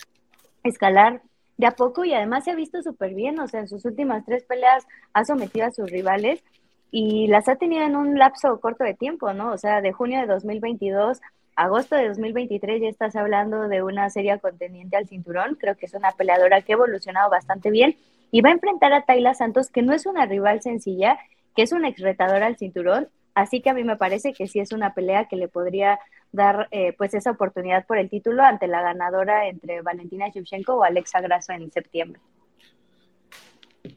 [0.64, 1.22] escalar
[1.58, 4.26] de a poco y además se ha visto súper bien, o sea, en sus últimas
[4.26, 6.44] tres peleas ha sometido a sus rivales
[6.92, 9.52] y las ha tenido en un lapso corto de tiempo, ¿no?
[9.52, 11.22] O sea, de junio de 2022
[11.56, 15.86] a agosto de 2023 ya estás hablando de una serie contendiente al cinturón, creo que
[15.86, 17.96] es una peleadora que ha evolucionado bastante bien
[18.32, 21.20] y va a enfrentar a Tayla Santos, que no es una rival sencilla,
[21.56, 24.60] que es una ex retadora al cinturón, así que a mí me parece que sí
[24.60, 26.00] es una pelea que le podría
[26.32, 30.84] dar eh, pues esa oportunidad por el título ante la ganadora entre Valentina Shevchenko o
[30.84, 32.22] Alexa Grasso en septiembre.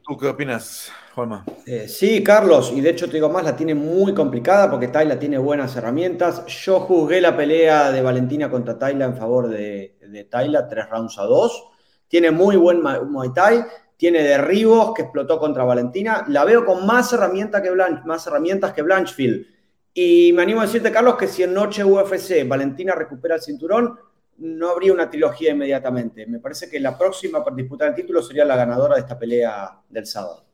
[0.06, 1.44] ¿Tú qué opinas, Juanma?
[1.66, 5.18] Eh, sí, Carlos, y de hecho te digo más, la tiene muy complicada porque Tayla
[5.18, 6.44] tiene buenas herramientas.
[6.46, 11.18] Yo juzgué la pelea de Valentina contra Tayla en favor de, de Tayla, tres rounds
[11.18, 11.70] a dos.
[12.08, 13.64] Tiene muy buen Muay Thai,
[14.04, 16.26] tiene derribos que explotó contra Valentina.
[16.28, 17.70] La veo con más, herramienta que
[18.04, 19.46] más herramientas que Blanchfield
[19.94, 23.98] y me animo a decirte, Carlos, que si en noche UFC Valentina recupera el cinturón,
[24.36, 26.26] no habría una trilogía inmediatamente.
[26.26, 29.80] Me parece que la próxima para disputar el título sería la ganadora de esta pelea
[29.88, 30.44] del sábado.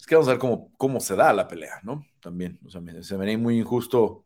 [0.00, 2.06] Es que vamos a ver cómo, cómo se da la pelea, ¿no?
[2.20, 4.24] También, o sea, se me muy injusto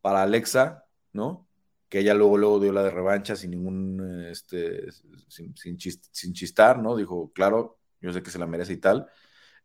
[0.00, 1.46] para Alexa, ¿no?
[1.92, 4.90] Que ella luego, luego dio la de revancha sin ningún, este,
[5.28, 6.96] sin, sin chistar, ¿no?
[6.96, 9.08] Dijo, claro, yo sé que se la merece y tal.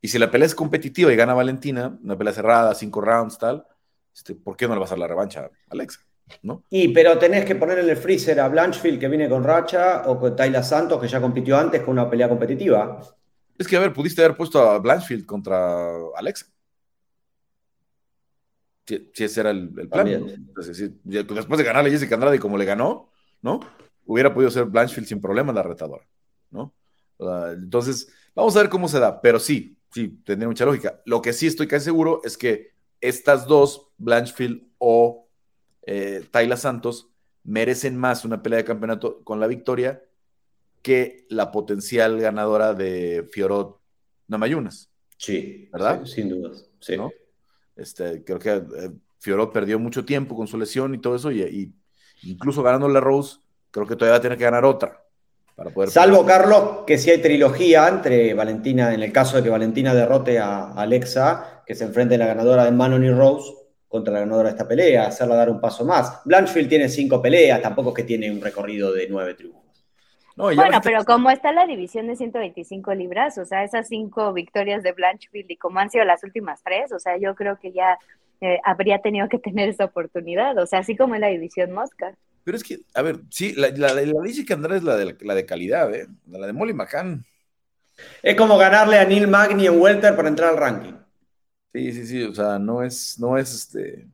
[0.01, 3.65] Y si la pelea es competitiva y gana Valentina, una pelea cerrada, cinco rounds, tal,
[4.13, 6.01] este, ¿por qué no le vas a dar la revancha, Alexa?
[6.41, 6.65] ¿No?
[6.69, 10.19] Y pero tenés que poner en el freezer a Blanchfield que viene con racha o
[10.19, 12.99] con Tayla Santos que ya compitió antes con una pelea competitiva.
[13.57, 16.47] Es que, a ver, pudiste haber puesto a Blanchfield contra Alexa.
[18.87, 20.07] Si, ese era el, plan.
[20.55, 23.11] después de ganarle a Jessica Andrade como le ganó,
[23.41, 23.59] ¿no?
[24.05, 26.07] Hubiera podido ser Blanchfield sin problema la retadora,
[26.51, 26.73] ¿no?
[27.19, 31.01] Entonces, vamos a ver cómo se da, pero sí, sí, tendría mucha lógica.
[31.05, 32.71] Lo que sí estoy casi seguro es que
[33.01, 35.27] estas dos, Blanchfield o
[35.85, 37.09] eh, Tayla Santos,
[37.43, 40.03] merecen más una pelea de campeonato con la victoria
[40.81, 43.81] que la potencial ganadora de Fiorot
[44.27, 44.91] Namayunas.
[45.17, 46.05] Sí, ¿verdad?
[46.05, 46.69] sin dudas.
[46.79, 46.95] Sí.
[47.77, 51.73] Este, creo que eh, Fiorot perdió mucho tiempo con su lesión y todo eso, y,
[52.23, 53.37] incluso ganando la Rose,
[53.71, 55.03] creo que todavía va a tener que ganar otra.
[55.55, 59.49] Para poder Salvo, Carlos, que si hay trilogía entre Valentina, en el caso de que
[59.49, 63.53] Valentina derrote a Alexa, que se enfrente la ganadora de Manon y Rose
[63.87, 66.21] contra la ganadora de esta pelea, hacerla dar un paso más.
[66.25, 69.66] Blanchfield tiene cinco peleas, tampoco es que tiene un recorrido de nueve triunfos.
[70.37, 74.91] Bueno, pero como está la división de 125 libras, o sea, esas cinco victorias de
[74.91, 77.97] Blanchfield y como han sido las últimas tres, o sea, yo creo que ya
[78.41, 82.15] eh, habría tenido que tener esa oportunidad, o sea, así como en la división Mosca.
[82.43, 85.17] Pero es que, a ver, sí, la, la, la, dice que Andrés es la de,
[85.19, 86.07] la de calidad, ¿eh?
[86.27, 87.25] La de Molly McCann.
[88.21, 90.93] Es como ganarle a Neil Magny en Welter para entrar al ranking.
[91.73, 94.07] Sí, sí, sí, o sea, no es, no es este.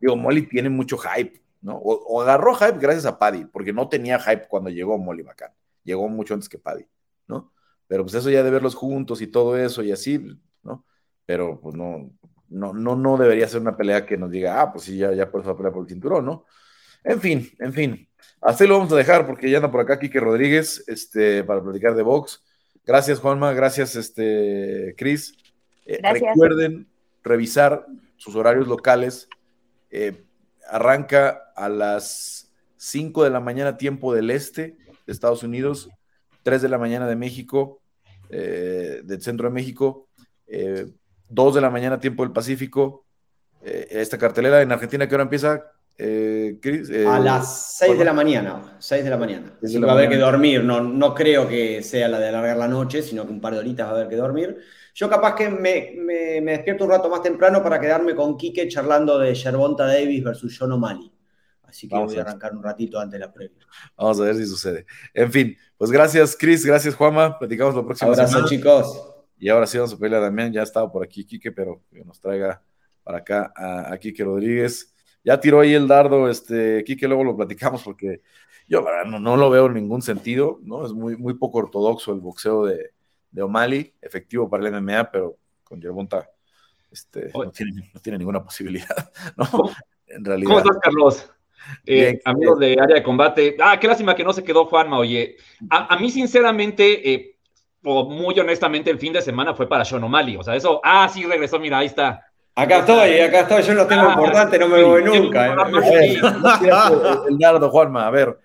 [0.00, 1.78] Digo, Molly tiene mucho hype, ¿no?
[1.78, 5.50] O, agarró hype gracias a Paddy, porque no tenía hype cuando llegó Molly McCann.
[5.82, 6.86] Llegó mucho antes que Paddy,
[7.26, 7.52] ¿no?
[7.88, 10.24] Pero pues eso ya de verlos juntos y todo eso y así,
[10.62, 10.86] ¿no?
[11.24, 12.08] Pero pues no,
[12.50, 15.28] no, no, no debería ser una pelea que nos diga, ah, pues sí, ya, ya
[15.28, 16.44] por eso va a pelear por el cinturón, ¿no?
[17.02, 18.08] En fin, en fin.
[18.40, 21.96] Así lo vamos a dejar porque ya anda por acá Kike Rodríguez, este, para platicar
[21.96, 22.44] de box.
[22.84, 23.52] Gracias, Juanma.
[23.54, 25.36] Gracias, este, Cris.
[25.84, 26.86] Eh, recuerden
[27.24, 27.86] revisar
[28.18, 29.28] sus horarios locales.
[29.90, 30.25] Eh,
[30.68, 35.88] arranca a las 5 de la mañana tiempo del este de Estados Unidos,
[36.42, 37.80] 3 de la mañana de México,
[38.28, 40.08] eh, del centro de México,
[41.28, 43.04] 2 de la mañana tiempo del Pacífico.
[43.62, 45.64] esta cartelera en Argentina, ¿qué hora empieza?
[47.08, 49.52] a las 6 de la mañana, 6 de la mañana.
[49.84, 53.02] va a haber que dormir, no, no creo que sea la de alargar la noche,
[53.02, 54.58] sino que un par de horitas va a haber que dormir.
[54.96, 55.92] Yo capaz que me,
[56.40, 60.72] despierto un rato más temprano para quedarme con Quique charlando de Gervonta Davis versus John
[60.72, 61.12] O'Malley.
[61.64, 63.58] Así que voy a arrancar un ratito antes de la previa.
[63.94, 64.86] Vamos a ver si sucede.
[65.12, 67.38] En fin, pues gracias, Chris, gracias, Juama.
[67.38, 69.12] Platicamos la próxima Abrazo, chicos.
[69.38, 72.02] Y ahora sí vamos a pedirle a Damián, ya estaba por aquí Quique, pero que
[72.02, 72.62] nos traiga
[73.04, 74.94] para acá a, a Quique Rodríguez.
[75.22, 78.22] Ya tiró ahí el dardo, este, Quique, luego lo platicamos porque
[78.66, 80.86] yo no, no, lo veo en ningún sentido, ¿no?
[80.86, 82.95] Es muy, muy poco ortodoxo el boxeo de,
[83.36, 86.26] de O'Malley, efectivo para el MMA, pero con Yerbonta
[86.90, 89.70] este, no, tiene, no, tiene, ninguna posibilidad, ¿no?
[90.06, 90.48] En realidad.
[90.48, 91.30] ¿Cómo estás, Carlos?
[91.84, 93.56] Eh, amigos de área de combate.
[93.60, 95.36] Ah, qué lástima que no se quedó Juanma, oye.
[95.68, 97.36] A, a mí, sinceramente, eh,
[97.84, 100.38] o muy honestamente, el fin de semana fue para Sean O'Malley.
[100.38, 102.24] O sea, eso, ah, sí, regresó, mira, ahí está.
[102.54, 105.48] Acá estoy, acá estoy, yo lo tengo ah, importante, no me voy nunca.
[105.48, 106.18] ¿eh?
[107.28, 108.38] el dardo, Juanma, a ver.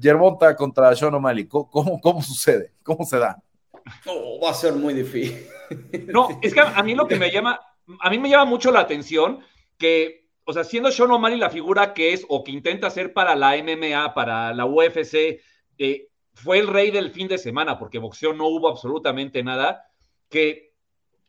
[0.00, 2.72] Yerbonta contra Sean O'Malley, ¿cómo, ¿cómo, sucede?
[2.82, 3.43] ¿Cómo se da?
[4.06, 5.46] Oh, va a ser muy difícil.
[6.06, 7.60] No, es que a mí lo que me llama,
[8.00, 9.40] a mí me llama mucho la atención
[9.78, 13.34] que, o sea, siendo Sean O'Malley la figura que es o que intenta ser para
[13.34, 15.40] la MMA, para la UFC,
[15.78, 19.84] eh, fue el rey del fin de semana, porque boxeo no hubo absolutamente nada,
[20.28, 20.74] que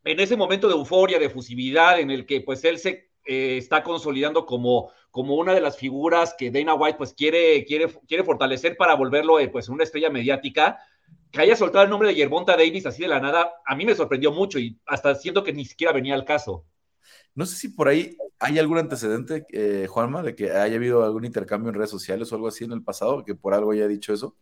[0.03, 3.83] en ese momento de euforia, de fusividad, en el que pues él se eh, está
[3.83, 8.77] consolidando como, como una de las figuras que Dana White pues quiere, quiere, quiere fortalecer
[8.77, 10.77] para volverlo eh, pues una estrella mediática,
[11.35, 13.93] que haya soltado el nombre de Yerbonta Davis así de la nada, a mí me
[13.93, 16.65] sorprendió mucho y hasta siento que ni siquiera venía al caso.
[17.35, 21.25] No sé si por ahí hay algún antecedente, eh, Juanma, de que haya habido algún
[21.25, 24.13] intercambio en redes sociales o algo así en el pasado, que por algo haya dicho
[24.13, 24.37] eso.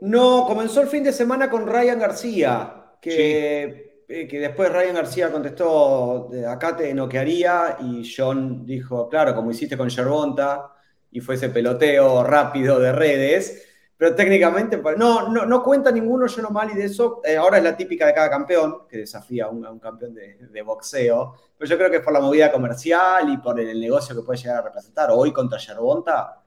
[0.00, 5.30] No, comenzó el fin de semana con Ryan García, que, eh, que después Ryan García
[5.30, 10.72] contestó, acá te noquearía, y John dijo, claro, como hiciste con Yerbonta,
[11.12, 16.42] y fue ese peloteo rápido de redes pero técnicamente, no, no, no cuenta ninguno yo
[16.42, 17.20] no mal y de eso.
[17.24, 20.14] Eh, ahora es la típica de cada campeón, que desafía a un, a un campeón
[20.14, 21.34] de, de, boxeo.
[21.56, 24.40] Pero yo creo que es por la movida comercial y por el negocio que puede
[24.40, 25.10] llegar a representar.
[25.12, 26.42] Hoy contra Yerbonta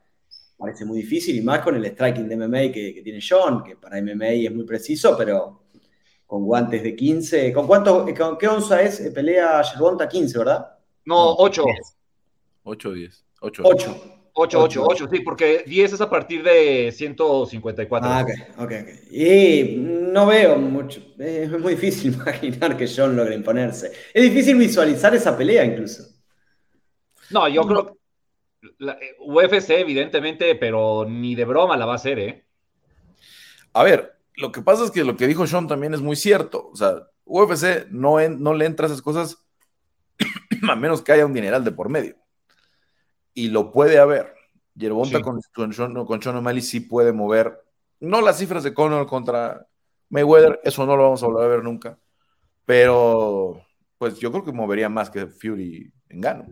[0.57, 3.75] parece muy difícil, y más con el striking de MMA que, que, tiene John, que
[3.75, 5.65] para MMA es muy preciso, pero
[6.25, 7.53] con guantes de 15.
[7.53, 8.99] ¿Con cuánto, con qué onza es?
[9.13, 10.77] Pelea Yerbonta 15, ¿verdad?
[11.05, 11.63] No, 8.
[12.63, 13.25] 8 10.
[13.41, 13.63] 8.
[13.65, 14.14] 8.
[14.37, 18.09] 8, 8, 8, sí, porque 10 es a partir de 154.
[18.09, 19.11] Ah, ok, ok, ok.
[19.11, 23.93] Y no veo mucho, es muy difícil imaginar que John logre imponerse.
[24.13, 26.03] Es difícil visualizar esa pelea incluso.
[27.29, 27.93] No, yo creo que
[28.79, 32.45] la, eh, UFC evidentemente, pero ni de broma la va a hacer, ¿eh?
[33.71, 36.71] A ver, lo que pasa es que lo que dijo Sean también es muy cierto.
[36.73, 39.45] O sea, UFC no, en, no le entra a esas cosas
[40.69, 42.17] a menos que haya un dineral de por medio
[43.35, 44.33] y lo puede haber.
[44.73, 45.23] Yerbonta sí.
[45.23, 47.63] con, con, con Sean O'Malley sí puede mover,
[47.99, 49.67] no las cifras de Conor contra
[50.09, 51.97] Mayweather, eso no lo vamos a volver a ver nunca,
[52.65, 53.61] pero
[53.97, 56.45] pues yo creo que movería más que Fury en gano,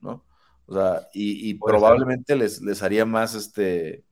[0.00, 0.24] ¿no?
[0.66, 4.04] O sea, y, y probablemente les, les, haría más, este,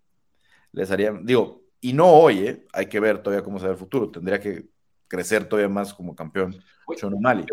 [0.72, 2.66] les haría, digo, y no hoy, ¿eh?
[2.72, 4.66] hay que ver todavía cómo será el futuro, tendría que
[5.06, 6.56] crecer todavía más como campeón
[6.96, 7.46] Sean O'Malley.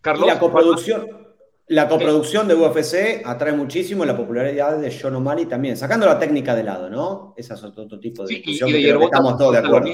[0.00, 1.29] Carlos, y la coproducción,
[1.70, 6.56] la coproducción de UFC atrae muchísimo la popularidad de John O'Malley también, sacando la técnica
[6.56, 7.32] de lado, ¿no?
[7.36, 9.88] Ese es otro, tipo de discusión y, y de estamos todos de acuerdo.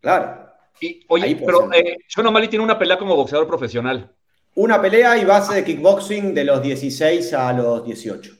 [0.00, 0.50] Claro.
[0.80, 4.12] Y, oye, pero eh, John O'Malley tiene una pelea como boxeador profesional.
[4.56, 8.32] Una pelea y base de kickboxing de los 16 a los 18.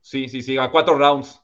[0.00, 1.40] Sí, sí, sí, a cuatro rounds.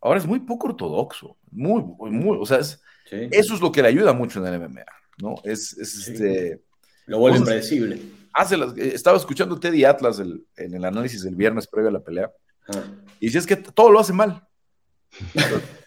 [0.00, 3.28] Ahora es muy poco ortodoxo, muy, muy, o sea, es, sí.
[3.32, 4.84] eso es lo que le ayuda mucho en el MMA,
[5.20, 5.34] ¿no?
[5.42, 6.12] Es, es sí.
[6.12, 6.62] este...
[7.06, 11.36] Lo vuelve impredecible hace las, eh, estaba escuchando Teddy Atlas el, en el análisis del
[11.36, 12.30] viernes previo a la pelea.
[12.68, 12.82] Ah.
[13.20, 14.46] Y si es que todo lo hace mal.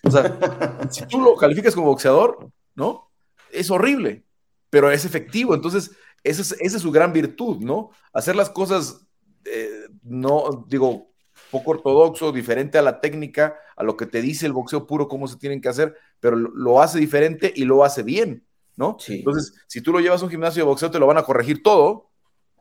[0.04, 0.38] O sea,
[0.91, 3.12] si tú lo calificas como boxeador, ¿no?
[3.52, 4.26] Es horrible,
[4.70, 5.56] pero es efectivo.
[5.56, 5.91] Entonces,
[6.24, 7.91] esa es, esa es su gran virtud, ¿no?
[8.14, 9.08] Hacer las cosas,
[9.46, 11.12] eh, no, digo,
[11.52, 15.28] poco ortodoxo, diferente a la técnica, a lo que te dice el boxeo puro, cómo
[15.28, 18.98] se tienen que hacer, pero lo, lo hace diferente y lo hace bien, ¿no?
[19.00, 19.20] Sí.
[19.20, 21.64] Entonces, si tú lo llevas a un gimnasio de boxeo, te lo van a corregir
[21.64, 22.10] todo,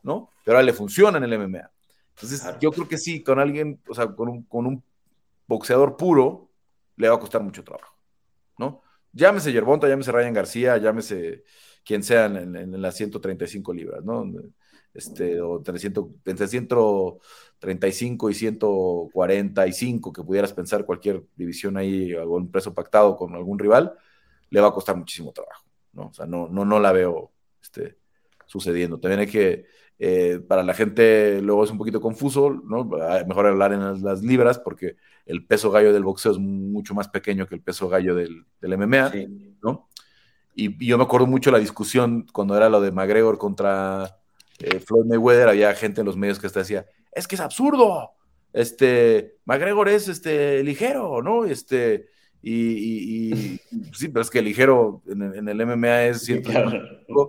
[0.04, 0.30] ¿no?
[0.44, 1.70] Pero a él le funciona en el MMA.
[2.14, 2.58] Entonces, claro.
[2.60, 4.84] yo creo que sí, con alguien, o sea, con un, con un,
[5.46, 6.48] boxeador puro,
[6.96, 7.94] le va a costar mucho trabajo,
[8.56, 8.80] ¿no?
[9.12, 11.44] Llámese Yerbonta, llámese Ryan García, llámese
[11.84, 14.24] quien sea en, en, en las 135 libras, ¿no?
[14.94, 15.94] Este, o entre, 100,
[16.24, 23.58] entre 135 y 145, que pudieras pensar cualquier división ahí, algún preso pactado con algún
[23.58, 23.92] rival,
[24.48, 26.06] le va a costar muchísimo trabajo, ¿no?
[26.06, 27.98] O sea, no, no, no la veo este,
[28.46, 28.98] sucediendo.
[28.98, 29.66] También hay que
[29.98, 32.84] eh, para la gente luego es un poquito confuso, ¿no?
[33.26, 37.46] Mejor hablar en las, libras porque el peso gallo del boxeo es mucho más pequeño
[37.46, 39.56] que el peso gallo del, del MMA, sí.
[39.62, 39.88] ¿no?
[40.54, 44.18] Y, y, yo me acuerdo mucho la discusión cuando era lo de McGregor contra
[44.58, 48.12] eh, Floyd Mayweather, había gente en los medios que hasta decía, es que es absurdo.
[48.52, 51.44] Este, McGregor es este, ligero, ¿no?
[51.44, 52.08] Este,
[52.46, 53.60] y,
[53.92, 56.28] sí, pero es que ligero en, el MMA es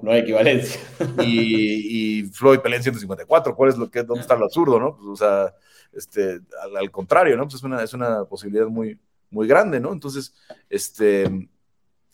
[0.02, 0.82] no hay equivalencia.
[1.24, 4.98] Y, Floyd pelea en 154, ¿cuál es lo que, dónde está lo absurdo, no?
[4.98, 5.54] Pues, o sea,
[5.94, 6.42] este,
[6.78, 7.44] al, contrario, ¿no?
[7.44, 9.00] Pues es una, es una posibilidad muy,
[9.30, 9.94] muy grande, ¿no?
[9.94, 10.36] Entonces,
[10.70, 11.48] este,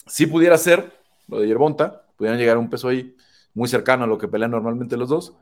[0.06, 0.92] si pudiera ser
[1.28, 3.16] lo de Yerbonta, pudieran llegar a un peso ahí
[3.54, 5.34] muy cercano a lo que pelean normalmente los dos,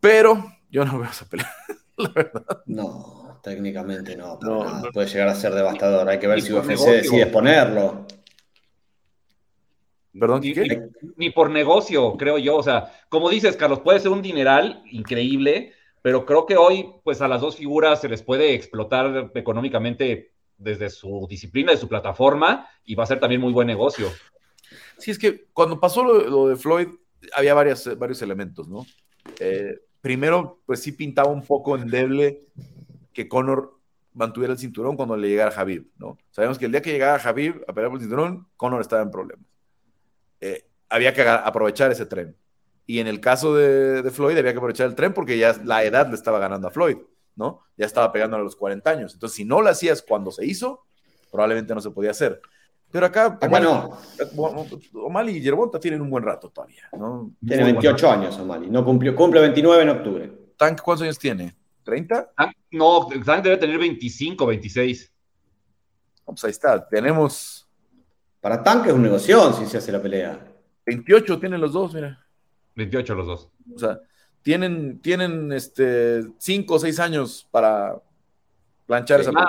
[0.00, 1.52] pero yo no veo esa pelea,
[1.96, 2.62] la verdad.
[2.64, 4.40] No, técnicamente no,
[4.92, 8.04] puede llegar a ser devastador, hay que ver si UFC decide exponerlo.
[10.18, 10.52] Perdón, ni,
[11.16, 12.56] ni, por negocio, creo yo.
[12.56, 17.20] O sea, como dices, Carlos, puede ser un dineral increíble, pero creo que hoy, pues
[17.20, 22.66] a las dos figuras se les puede explotar económicamente desde su disciplina, de su plataforma,
[22.84, 24.08] y va a ser también muy buen negocio.
[24.98, 26.88] Sí, es que cuando pasó lo, de Floyd,
[27.32, 28.84] había varias, varios elementos, ¿no?
[29.38, 32.46] Eh, primero, pues sí pintaba un poco endeble
[33.16, 33.80] que Conor
[34.12, 36.18] mantuviera el cinturón cuando le llegara a Javib, ¿no?
[36.30, 39.10] Sabemos que el día que llegara Javib a pelear por el cinturón, Conor estaba en
[39.10, 39.46] problemas.
[40.42, 42.36] Eh, había que aprovechar ese tren.
[42.84, 45.82] Y en el caso de, de, Floyd, había que aprovechar el tren porque ya la
[45.82, 46.98] edad le estaba ganando a Floyd,
[47.36, 47.62] ¿no?
[47.78, 49.14] Ya estaba pegando a los 40 años.
[49.14, 50.84] Entonces, si no lo hacías cuando se hizo,
[51.32, 52.42] probablemente no se podía hacer.
[52.90, 53.98] Pero acá, bueno,
[54.92, 56.82] O'Malley y Yerbonta tienen un buen rato todavía.
[56.92, 57.32] ¿no?
[57.46, 60.32] Tiene 28 años O'Malley, no cumplió, cumple 29 en octubre.
[60.58, 61.56] ¿Tank cuántos años tiene?
[61.86, 62.30] ¿30?
[62.72, 65.12] no, Tank debe tener 25, 26.
[66.24, 67.68] Pues ahí está, tenemos...
[68.40, 70.38] Para Tank es un negocio si se hace la pelea.
[70.84, 72.24] 28 tienen los dos, mira.
[72.74, 73.50] 28 los dos.
[73.74, 74.00] O sea,
[74.42, 78.00] tienen, tienen este, 5 o 6 años para
[78.86, 79.48] planchar esa pelea.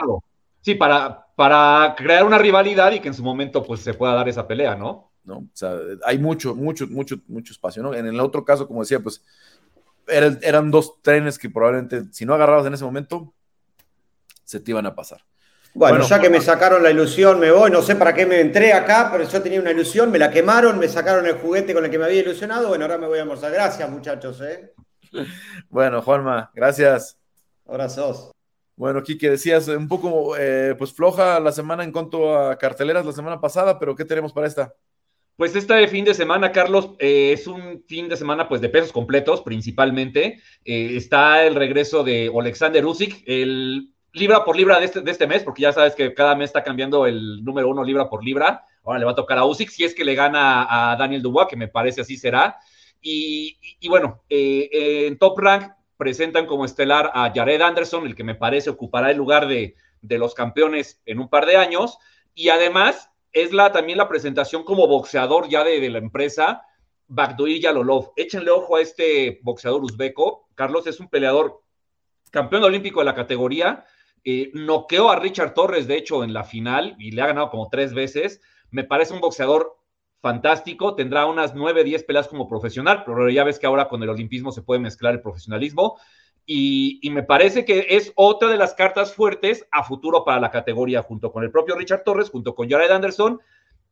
[0.62, 4.28] Sí, para, para crear una rivalidad y que en su momento pues se pueda dar
[4.30, 5.12] esa pelea, ¿no?
[5.24, 5.38] ¿no?
[5.38, 7.94] O sea, hay mucho, mucho, mucho, mucho espacio, ¿no?
[7.94, 9.24] En el otro caso, como decía, pues
[10.08, 13.34] eran, dos trenes que probablemente, si no agarrabas en ese momento,
[14.43, 15.22] se te iban a pasar.
[15.74, 18.74] Bueno, ya que me sacaron la ilusión, me voy, no sé para qué me entré
[18.74, 21.91] acá, pero yo tenía una ilusión, me la quemaron, me sacaron el juguete con el
[21.91, 23.51] que me había ilusionado, bueno, ahora me voy a almorzar.
[23.51, 24.74] Gracias, muchachos, ¿eh?
[25.70, 27.18] Bueno, Juanma, gracias.
[27.68, 28.32] Abrazos.
[28.76, 33.12] Bueno, Kike, decías un poco eh, pues floja la semana en cuanto a carteleras la
[33.12, 34.74] semana pasada, pero ¿qué tenemos para esta?
[35.38, 38.92] Pues este fin de semana, Carlos, eh, es un fin de semana pues de pesos
[38.92, 40.42] completos principalmente.
[40.66, 45.28] Eh, está el regreso de Alexander Usyk, el libra por libra de este, de este
[45.28, 48.64] mes, porque ya sabes que cada mes está cambiando el número uno libra por libra.
[48.84, 51.48] Ahora le va a tocar a Usyk si es que le gana a Daniel Dubois,
[51.48, 52.58] que me parece así será.
[53.00, 58.36] Y, y bueno, en Top Rank presentan como estelar a Jared Anderson, el que me
[58.36, 61.98] parece ocupará el lugar de, los campeones en un par de años,
[62.34, 66.64] y además es la, también la presentación como boxeador ya de, la empresa,
[67.08, 68.14] Bagdoir Yalolov.
[68.16, 70.48] Échenle ojo a este boxeador uzbeco.
[70.56, 71.62] Carlos es un peleador
[72.32, 73.86] campeón olímpico de la categoría.
[74.24, 77.70] Eh, noqueó a Richard Torres, de hecho, en la final y le ha ganado como
[77.70, 78.42] tres veces.
[78.72, 79.78] Me parece un boxeador
[80.20, 84.10] fantástico, tendrá unas 9, 10 peleas como profesional, pero ya ves que ahora con el
[84.10, 85.98] olimpismo se puede mezclar el profesionalismo.
[86.50, 91.04] Y, me parece que es otra de las cartas fuertes a futuro para la categoría,
[91.04, 93.41] junto con el propio Richard Torres, junto con Jared Anderson.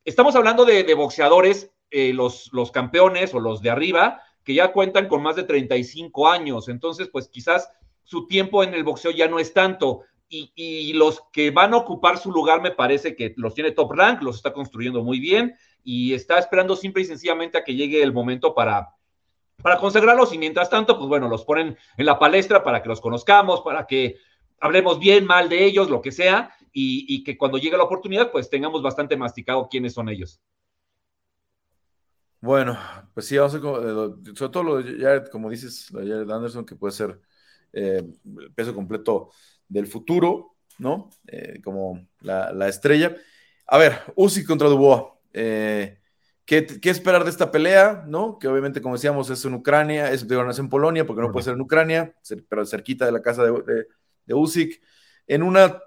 [0.06, 5.22] Estamos hablando de, boxeadores, eh, los, campeones o los de arriba, que ya cuentan con
[5.22, 6.70] más de 35 años.
[6.70, 7.70] Entonces, pues quizás
[8.06, 10.03] su tiempo en el boxeo ya no es tanto.
[10.30, 13.91] Y, y, los que van a ocupar su lugar me parece que los tiene top
[13.91, 18.01] rank, los está construyendo muy bien y está esperando simple y sencillamente a que llegue
[18.01, 18.95] el momento para,
[19.62, 23.01] para consagrarlos y mientras tanto, pues bueno, los ponen en la palestra para que los
[23.01, 24.18] conozcamos, para que
[24.60, 28.49] hablemos bien, mal de ellos, lo que sea, y, que cuando llegue la oportunidad, pues
[28.49, 30.41] tengamos bastante masticado quiénes son ellos.
[32.41, 32.78] Bueno,
[33.14, 36.66] pues sí, vamos a, eh, sobre todo lo de Jared, como dices, de Jared Anderson,
[36.66, 37.20] que puede ser
[37.72, 38.03] eh,
[38.39, 39.32] el peso completo
[39.68, 41.10] del futuro, ¿no?
[41.28, 43.16] Eh, como la, la, estrella.
[43.68, 45.03] A ver, Uzi contra Dubois.
[45.34, 45.99] Eh,
[46.46, 48.04] ¿qué, esperar de esta pelea?
[48.08, 48.38] ¿no?
[48.39, 51.56] Que obviamente, como decíamos, es en Ucrania, es, es en Polonia, porque no puede ser
[51.56, 52.16] en Ucrania,
[52.50, 53.86] pero cerquita de la casa de,
[54.26, 54.82] de, Usyk,
[55.28, 55.82] en una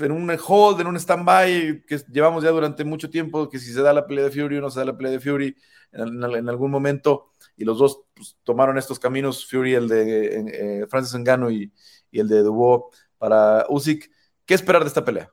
[0.00, 3.82] en un hold, en un stand-by que llevamos ya durante mucho tiempo, que si se
[3.82, 5.56] da la pelea de Fury o no se da la pelea de Fury
[5.90, 11.18] en, algún momento, y los dos pues, tomaron estos caminos, Fury, el de eh, Francis
[11.18, 11.72] Ngannou y,
[12.12, 12.84] y, el de Dubois
[13.18, 14.08] para Usyk.
[14.46, 15.32] ¿Qué esperar de esta pelea?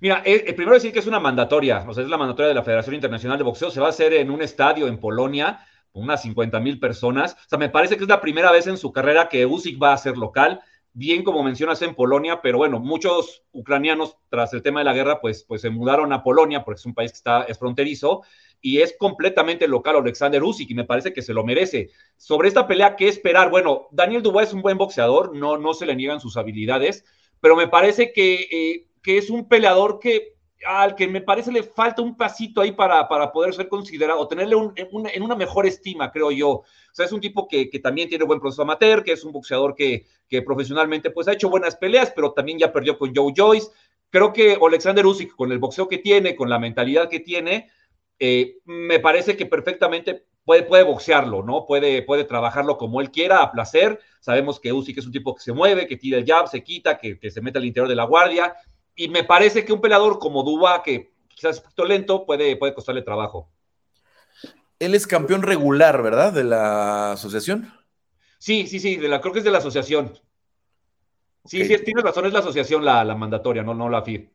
[0.00, 2.54] Mira, eh, eh, primero decir que es una mandatoria, o sea, es la mandatoria de
[2.54, 5.60] la Federación Internacional de Boxeo, se va a hacer en un estadio en Polonia,
[5.92, 8.76] con unas 50 mil personas, o sea, me parece que es la primera vez en
[8.76, 10.60] su carrera que Usyk va a ser local,
[10.92, 15.20] bien como mencionas en Polonia, pero bueno, muchos ucranianos tras el tema de la guerra,
[15.20, 18.22] pues, pues se mudaron a Polonia porque es un país que está, es fronterizo
[18.60, 21.90] y es completamente local Alexander Usyk y me parece que se lo merece.
[22.16, 23.50] Sobre esta pelea, ¿qué esperar?
[23.50, 27.04] Bueno, Daniel Dubois es un buen boxeador, no, no se le niegan sus habilidades,
[27.40, 30.34] pero me parece que, eh, que es un peleador que
[30.66, 34.56] al que me parece le falta un pasito ahí para, para poder ser considerado, tenerle
[34.56, 36.48] un, en una mejor estima, creo yo.
[36.48, 39.32] O sea, es un tipo que, que, también tiene buen proceso amateur, que es un
[39.32, 43.32] boxeador que, que profesionalmente pues ha hecho buenas peleas, pero también ya perdió con Joe
[43.36, 43.68] Joyce.
[44.10, 47.68] Creo que Alexander Usyk, con el boxeo que tiene, con la mentalidad que tiene,
[48.18, 51.66] eh, me parece que perfectamente puede, puede boxearlo, ¿no?
[51.66, 54.00] Puede, puede trabajarlo como él quiera, a placer.
[54.20, 56.96] Sabemos que Usyk es un tipo que se mueve, que tira el jab, se quita,
[56.98, 58.54] que se mete al interior de la guardia.
[58.96, 62.56] Y me parece que un peleador como Duba, que quizás es un poquito lento, puede,
[62.56, 63.50] puede costarle trabajo.
[64.78, 66.32] Él es campeón regular, ¿verdad?
[66.32, 67.72] De la asociación.
[68.38, 70.12] Sí, sí, sí, de la, creo que es de la asociación.
[71.44, 71.78] Sí, okay.
[71.78, 74.30] sí, tienes razón, es la asociación la, la mandatoria, no, no la FIB.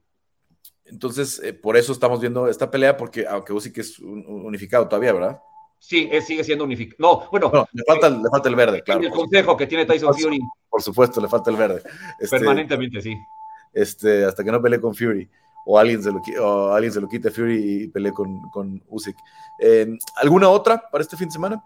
[0.86, 5.40] Entonces, eh, por eso estamos viendo esta pelea, porque aunque Usyk es unificado todavía, ¿verdad?
[5.78, 6.98] Sí, él sigue siendo unificado.
[7.00, 7.52] No, bueno.
[7.54, 9.02] No, le, falta, le falta el verde, claro.
[9.02, 10.40] El consejo que tiene Tyson Fury.
[10.70, 11.84] Por supuesto, le falta el verde.
[12.20, 13.16] Este, Permanentemente, sí.
[13.74, 15.30] Este, hasta que no pelee con Fury.
[15.66, 19.16] O alguien se lo, o quite Fury y pelee con, con Usyk.
[19.60, 21.64] Eh, ¿Alguna otra para este fin de semana?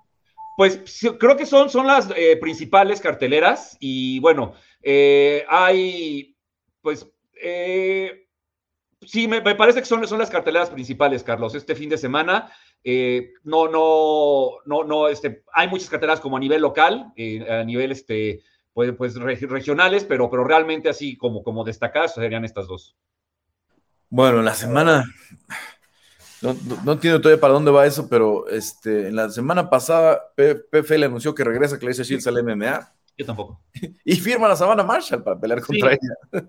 [0.57, 0.81] Pues
[1.19, 3.77] creo que son, son las eh, principales carteleras.
[3.79, 6.35] Y bueno, eh, hay,
[6.81, 7.07] pues,
[9.01, 11.55] sí, me, parece que son, son las carteleras principales, Carlos.
[11.55, 12.51] Este fin de semana,
[13.43, 17.13] no, no, no, no, este, hay muchas carteleras como a nivel local,
[17.49, 18.41] a nivel, este,
[18.73, 22.95] pues, pues regionales, pero, pero realmente así como, como destacadas serían estas dos.
[24.09, 25.05] Bueno, la semana,
[26.41, 31.03] no, no, entiendo todavía para dónde va eso, pero este, en la semana pasada PFL
[31.03, 32.93] anunció que regresa Clarissa Shields al MMA.
[33.17, 33.61] Yo tampoco.
[34.05, 35.97] Y firma la Savannah Marshall para pelear contra sí.
[36.01, 36.47] ella.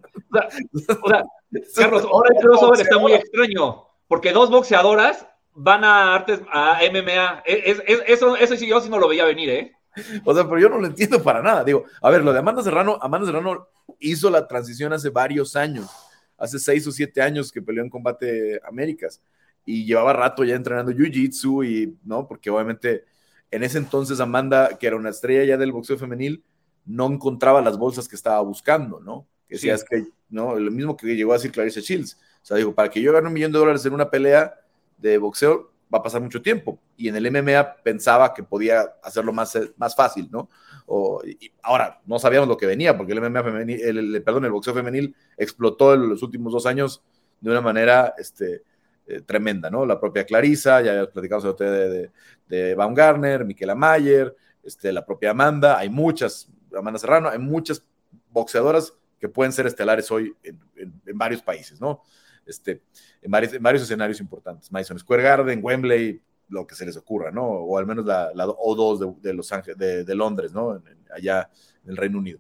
[1.03, 5.85] O sea, o sea Carlos, ahora el crossover está muy extraño, porque dos boxeadoras van
[5.85, 7.43] a artes a MMA.
[7.47, 9.73] Es, es, eso, eso sí, yo sí no lo veía venir, ¿eh?
[10.25, 11.65] O sea, pero yo no lo entiendo para nada.
[11.65, 13.69] Digo, a ver, lo de Amanda Serrano, Amanda Serrano
[13.99, 15.89] hizo la transición hace varios años,
[16.37, 19.21] hace seis o siete años que peleó en Combate Américas
[19.65, 22.27] y llevaba rato ya entrenando Jiu-Jitsu y, ¿no?
[22.27, 23.05] Porque obviamente
[23.51, 26.43] en ese entonces Amanda, que era una estrella ya del boxeo femenil,
[26.85, 29.27] no encontraba las bolsas que estaba buscando, ¿no?
[29.49, 29.71] Que sí.
[29.71, 30.59] es que, ¿no?
[30.59, 32.19] Lo mismo que llegó a decir Clarissa Shields.
[32.43, 34.55] O sea, digo, para que yo gane un millón de dólares en una pelea
[34.99, 36.79] de boxeo, va a pasar mucho tiempo.
[36.97, 40.51] Y en el MMA pensaba que podía hacerlo más, más fácil, ¿no?
[40.87, 41.23] O,
[41.63, 44.75] ahora, no sabíamos lo que venía, porque el MMA femenil, el, el, perdón, el boxeo
[44.75, 47.03] femenil explotó en los últimos dos años
[47.41, 48.63] de una manera este,
[49.07, 49.87] eh, tremenda, ¿no?
[49.87, 52.11] La propia Clarisa, ya platicamos de, de,
[52.49, 57.85] de Baumgartner, Miquela Mayer, este, la propia Amanda, hay muchas, Amanda Serrano, hay muchas
[58.31, 62.03] boxeadoras que pueden ser estelares hoy en, en, en varios países, ¿no?
[62.47, 62.83] Este,
[63.23, 67.45] en, varios, varios escenarios importantes, Madison Square Garden, Wembley, lo que se les ocurra, ¿no?
[67.45, 70.83] O al menos la, la O2 de, Los Ángeles, de, Londres, ¿no?
[71.15, 71.51] allá
[71.85, 72.39] en el Reino Unido.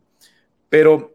[0.68, 1.14] Pero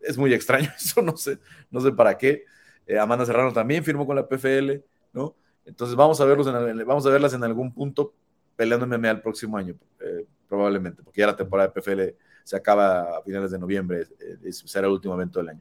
[0.00, 1.38] es muy extraño eso, no sé,
[1.70, 2.44] no sé para qué.
[2.86, 5.36] Eh, Amanda Serrano también firmó con la PFL, ¿no?
[5.64, 6.46] Entonces vamos a, verlos
[6.86, 8.14] vamos a verlas en algún punto
[8.56, 13.18] peleando MMA el próximo año, eh, probablemente, porque ya la temporada de PFL se acaba
[13.18, 15.60] a finales de noviembre, eh, será el último evento del año.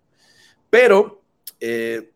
[0.70, 1.22] Pero
[1.60, 2.12] eh,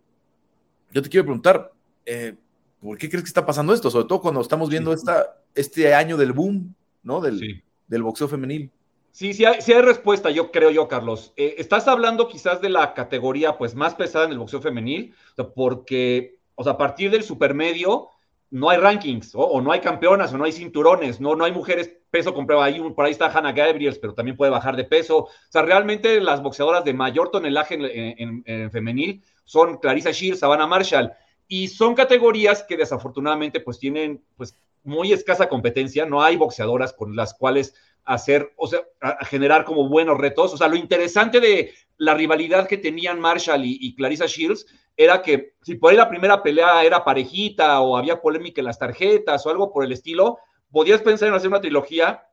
[0.91, 1.71] yo te quiero preguntar,
[2.05, 2.35] eh,
[2.79, 3.89] ¿por qué crees que está pasando esto?
[3.89, 7.21] Sobre todo cuando estamos viendo esta, este año del boom, ¿no?
[7.21, 7.61] Del, sí.
[7.87, 8.71] del boxeo femenil.
[9.11, 11.33] Sí, sí hay, sí hay, respuesta, yo creo yo, Carlos.
[11.35, 15.13] Eh, estás hablando quizás de la categoría pues más pesada en el boxeo femenil,
[15.53, 18.09] porque, o sea, a partir del supermedio
[18.51, 21.97] no hay rankings, o, no hay campeonas, o no hay cinturones, no, no hay mujeres
[22.09, 22.65] peso con prueba.
[22.65, 25.17] Ahí, por ahí está Hannah Gabriels, pero también puede bajar de peso.
[25.19, 30.11] O sea, realmente las boxeadoras de mayor tonelaje en, en, en, en femenil son Clarissa
[30.11, 31.13] Shields, Savannah Marshall,
[31.47, 37.15] y son categorías que desafortunadamente pues tienen pues muy escasa competencia, no hay boxeadoras con
[37.15, 37.73] las cuales
[38.03, 38.81] hacer, o sea,
[39.21, 40.53] generar como buenos retos.
[40.53, 44.65] O sea, lo interesante de la rivalidad que tenían Marshall y, y Clarissa Shields
[45.03, 48.79] era que si por ahí la primera pelea era parejita o había polémica en las
[48.79, 50.37] tarjetas o algo por el estilo,
[50.71, 52.27] podías pensar en hacer una trilogía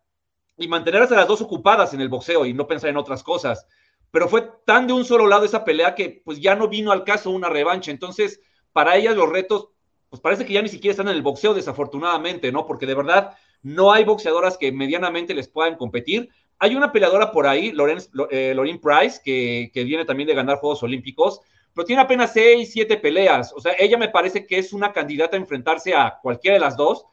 [0.56, 3.66] y mantenerse las dos ocupadas en el boxeo y no pensar en otras cosas.
[4.10, 7.04] Pero fue tan de un solo lado esa pelea que pues ya no vino al
[7.04, 7.90] caso una revancha.
[7.90, 8.40] Entonces,
[8.72, 9.68] para ellas los retos,
[10.08, 12.66] pues parece que ya ni siquiera están en el boxeo, desafortunadamente, ¿no?
[12.66, 16.30] Porque de verdad no hay boxeadoras que medianamente les puedan competir.
[16.58, 20.82] Hay una peleadora por ahí, Lorenz, eh, Price, que, que viene también de ganar Juegos
[20.82, 21.40] Olímpicos,
[21.78, 23.52] pero tiene apenas seis, siete peleas.
[23.54, 26.76] O sea, ella me parece que es una candidata a enfrentarse a cualquiera de las
[26.76, 27.06] dos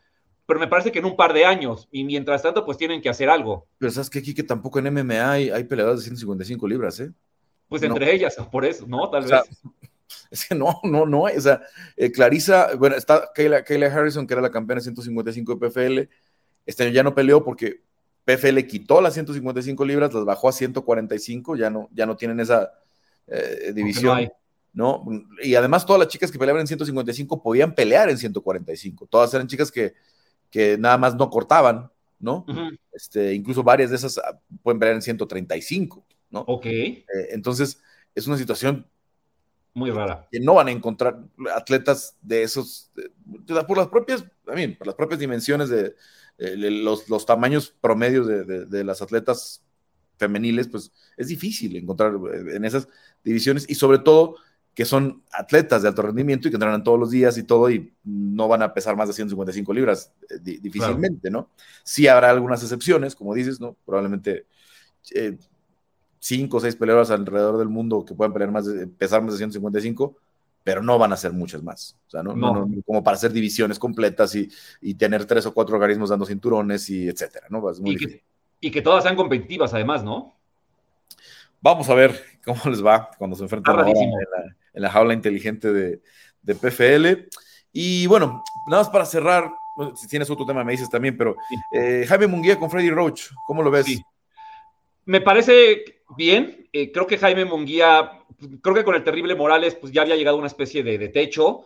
[0.48, 3.10] pero me parece que en un par de años, y mientras tanto, pues tienen que
[3.10, 3.68] hacer algo.
[3.78, 7.12] Pero sabes que aquí que tampoco en MMA hay, hay peleadores de 155 libras, ¿eh?
[7.68, 9.10] Pues entre ellas, por eso, ¿no?
[9.10, 9.32] Tal vez.
[10.30, 11.62] Es que no, no, no, o sea,
[11.98, 16.10] eh, Clarisa, bueno, está Kayla, Harrison, que era la campeona de 155 de PFL,
[16.66, 17.82] este año ya no peleó porque
[18.24, 22.72] PFL quitó las 155 libras, las bajó a 145, ya no, ya no tienen esa
[23.28, 24.30] eh, división.
[24.76, 25.06] No,
[25.42, 29.08] Y además todas las chicas que peleaban en 155 podían pelear en 145.
[29.08, 29.94] Todas eran chicas que,
[30.52, 32.46] que nada más no cortaban, ¿no?
[32.92, 36.42] este, incluso varias de esas ah, pueden pelear en 135, ¿no?
[36.42, 36.66] Ok.
[36.66, 37.82] Eh, entonces,
[38.14, 38.86] es una situación
[39.74, 40.28] muy rara.
[40.30, 41.24] Que no van a encontrar
[41.54, 42.92] atletas de esos,
[43.68, 45.96] por las propias, también, por las propias dimensiones de,
[46.38, 49.64] los, los, tamaños promedios de, de, las atletas
[50.18, 52.90] femeniles, pues es difícil encontrar eh, en esas
[53.24, 54.38] divisiones y sobre todo
[54.76, 57.94] que son atletas de alto rendimiento y que entrenan todos los días y todo y
[58.04, 61.50] no van a pesar más de 155 libras eh, difícilmente, ¿no?
[61.84, 63.78] Sí habrá algunas excepciones, como dices, ¿no?
[63.86, 64.46] Probablemente
[65.16, 65.38] eh,
[66.20, 69.38] cinco o seis peleadores alrededor del mundo que puedan pelear más de, pesar más de
[69.38, 70.18] 155,
[70.62, 71.98] pero no van a ser muchas más.
[72.08, 72.36] O sea, ¿no?
[72.36, 72.68] no.
[72.86, 74.52] como para hacer divisiones completas y,
[74.82, 77.64] y, tener tres o cuatro organismos dando cinturones y etcétera, ¿no?
[77.86, 78.24] y, que,
[78.60, 80.36] y, que, todas sean competitivas, además, ¿no?
[81.62, 85.72] Vamos a ver cómo les va cuando se enfrentan en la, en la, jaula inteligente
[85.72, 86.02] de,
[86.42, 87.30] de, PFL.
[87.72, 89.52] Y bueno, nada más para cerrar,
[89.96, 91.36] si tienes otro tema me dices también, pero
[91.74, 94.02] eh, Jaime Munguía con Freddy Roach, ¿cómo lo ves?
[95.06, 96.68] Me parece bien.
[96.72, 98.20] Eh, creo que Jaime Munguía,
[98.62, 101.64] creo que con el terrible Morales, pues ya había llegado a una especie de, techo.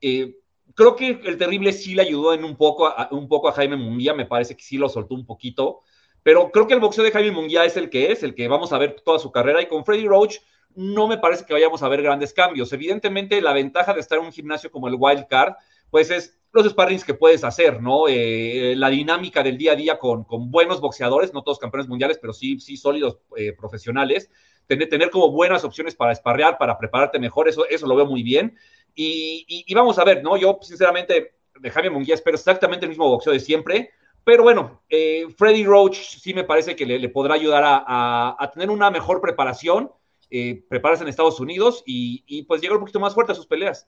[0.00, 0.36] Eh,
[0.74, 3.76] creo que el terrible sí le ayudó en un poco, a, un poco a Jaime
[3.76, 5.80] Munguía, me parece que sí lo soltó un poquito.
[6.22, 8.72] Pero creo que el boxeo de Jaime Munguía es el que es, el que vamos
[8.72, 9.60] a ver toda su carrera.
[9.62, 10.36] Y con Freddy Roach
[10.74, 12.72] no me parece que vayamos a ver grandes cambios.
[12.72, 15.54] Evidentemente, la ventaja de estar en un gimnasio como el Wild Card,
[15.90, 18.08] pues es los sparrings que puedes hacer, ¿no?
[18.08, 22.18] Eh, la dinámica del día a día con, con, buenos boxeadores, no todos campeones mundiales,
[22.18, 24.30] pero sí, sí sólidos eh, profesionales.
[24.66, 28.22] Tener, tener, como buenas opciones para esparrear, para prepararte mejor, eso, eso lo veo muy
[28.22, 28.56] bien.
[28.94, 30.36] Y, y, vamos a ver, ¿no?
[30.36, 33.90] Yo, sinceramente, de Jaime Munguía espero exactamente el mismo boxeo de siempre.
[34.24, 38.70] Pero bueno, eh, Freddy Roach sí me parece que le, podrá ayudar a, a, tener
[38.70, 39.90] una mejor preparación,
[40.34, 43.46] eh, prepararse en Estados Unidos y, y pues llegar un poquito más fuerte a sus
[43.46, 43.86] peleas.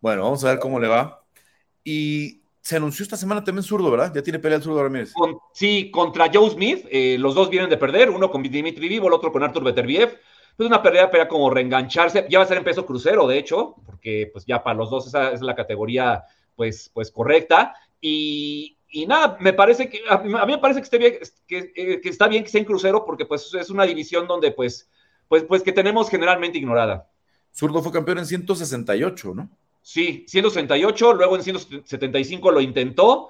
[0.00, 1.24] Bueno, vamos a ver cómo le va.
[1.82, 4.12] Y se anunció esta semana también zurdo, ¿verdad?
[4.14, 5.12] Ya tiene pelea el zurdo Ramírez.
[5.52, 6.86] sí, contra Joe Smith.
[6.90, 10.20] Eh, los dos vienen de perder, uno con Dimitri Vivo, el otro con Artur Beterbiev.
[10.58, 12.26] Es una pelea, pelea como reengancharse.
[12.28, 15.06] Ya va a ser en peso crucero, de hecho, porque pues ya para los dos
[15.06, 16.22] esa es la categoría
[16.54, 17.74] pues, pues correcta.
[18.00, 21.14] Y, y nada, me parece que a mí, me parece que, esté bien,
[21.46, 24.90] que, que, está bien que sea en crucero porque pues es una división donde pues,
[25.30, 27.08] pues, pues que tenemos generalmente ignorada.
[27.54, 29.48] Zurdo fue campeón en 168, ¿no?
[29.80, 33.28] Sí, 168, luego en 175 lo intentó.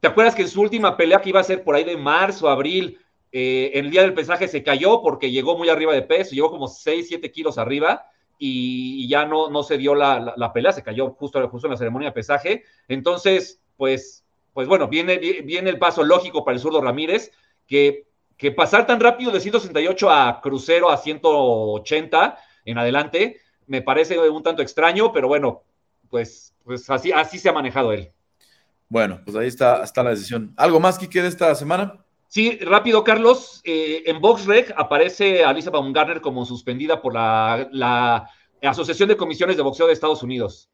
[0.00, 2.48] ¿Te acuerdas que en su última pelea que iba a ser por ahí de marzo,
[2.48, 2.98] abril,
[3.30, 6.50] eh, en el día del pesaje se cayó porque llegó muy arriba de peso, llegó
[6.50, 8.06] como 6, 7 kilos arriba
[8.38, 11.76] y, ya no, no se dio la, la, pelea, se cayó justo, justo en la
[11.76, 12.64] ceremonia de pesaje.
[12.88, 14.24] Entonces, pues,
[14.54, 17.30] pues bueno, viene, viene el paso lógico para el zurdo Ramírez,
[17.66, 18.06] que,
[18.42, 24.42] que pasar tan rápido de 168 a crucero a 180 en adelante, me parece un
[24.42, 25.62] tanto extraño, pero bueno,
[26.10, 28.10] pues, pues así, así se ha manejado él.
[28.88, 30.52] Bueno, pues ahí está, está la decisión.
[30.56, 32.04] ¿Algo más, que de esta semana?
[32.26, 33.60] Sí, rápido, Carlos.
[33.62, 38.28] Eh, en BoxRec aparece Alisa Baumgartner como suspendida por la, la,
[38.60, 40.68] Asociación de Comisiones de Boxeo de Estados Unidos.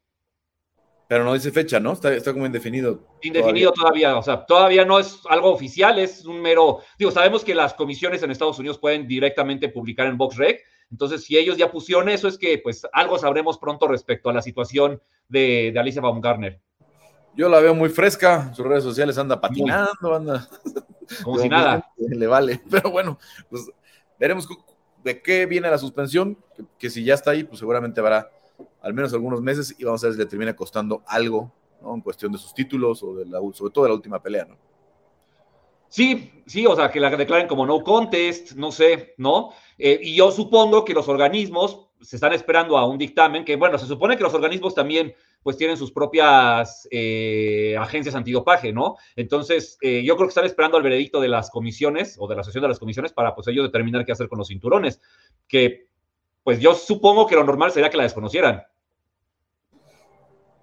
[1.09, 1.91] Pero no dice fecha, ¿no?
[1.91, 3.01] Está, está como indefinido.
[3.21, 4.11] Indefinido todavía.
[4.11, 6.79] todavía, o sea, todavía no es algo oficial, es un mero.
[6.97, 11.37] Digo, sabemos que las comisiones en Estados Unidos pueden directamente publicar en BoxRec, entonces, si
[11.37, 15.73] ellos ya pusieron eso, es que pues algo sabremos pronto respecto a la situación de,
[15.77, 16.59] Alicia Baumgartner.
[17.35, 20.49] Yo la veo muy fresca, en sus redes sociales anda patinando, anda.
[21.23, 21.91] Como si nada.
[21.97, 22.61] Le vale.
[22.69, 23.19] Pero bueno,
[23.49, 23.69] pues
[24.19, 24.47] veremos
[25.03, 26.37] de qué viene la suspensión,
[26.77, 28.31] que, si ya está ahí, pues seguramente habrá
[28.81, 31.95] al menos algunos meses y vamos a ver si le termina costando algo, ¿no?
[31.95, 34.57] En cuestión de sus títulos o de la, sobre todo de la última pelea, ¿no?
[35.89, 39.49] Sí, sí, o sea, que la declaren como no contest, no sé, ¿no?
[39.77, 43.77] Eh, y yo supongo que los organismos se están esperando a un dictamen, que bueno,
[43.77, 48.97] se supone que los organismos también pues tienen sus propias eh, agencias antidopaje, ¿no?
[49.15, 52.43] Entonces, eh, yo creo que están esperando al veredicto de las comisiones o de la
[52.43, 55.01] sesión de las comisiones para pues ellos determinar qué hacer con los cinturones,
[55.47, 55.88] que
[56.49, 58.63] pues yo supongo que lo normal sería que la desconocieran.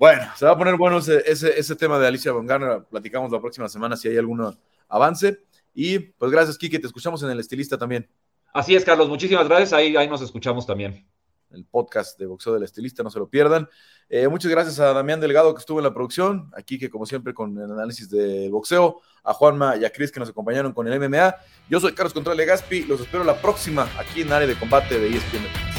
[0.00, 3.68] Bueno, se va a poner bueno ese, ese, tema de Alicia Bongarner, platicamos la próxima
[3.68, 4.52] semana si hay algún
[4.88, 5.44] avance.
[5.72, 8.10] Y pues gracias, Kike, te escuchamos en el estilista también.
[8.52, 9.72] Así es, Carlos, muchísimas gracias.
[9.74, 11.06] Ahí, ahí nos escuchamos también.
[11.52, 13.68] el podcast de Boxeo del Estilista, no se lo pierdan.
[14.08, 17.34] Eh, muchas gracias a Damián Delgado que estuvo en la producción, aquí que como siempre
[17.34, 20.98] con el análisis del boxeo, a Juanma y a Cris que nos acompañaron con el
[20.98, 21.34] MMA.
[21.68, 25.08] Yo soy Carlos Contreras Gaspi, los espero la próxima aquí en área de combate de
[25.08, 25.75] ESPN.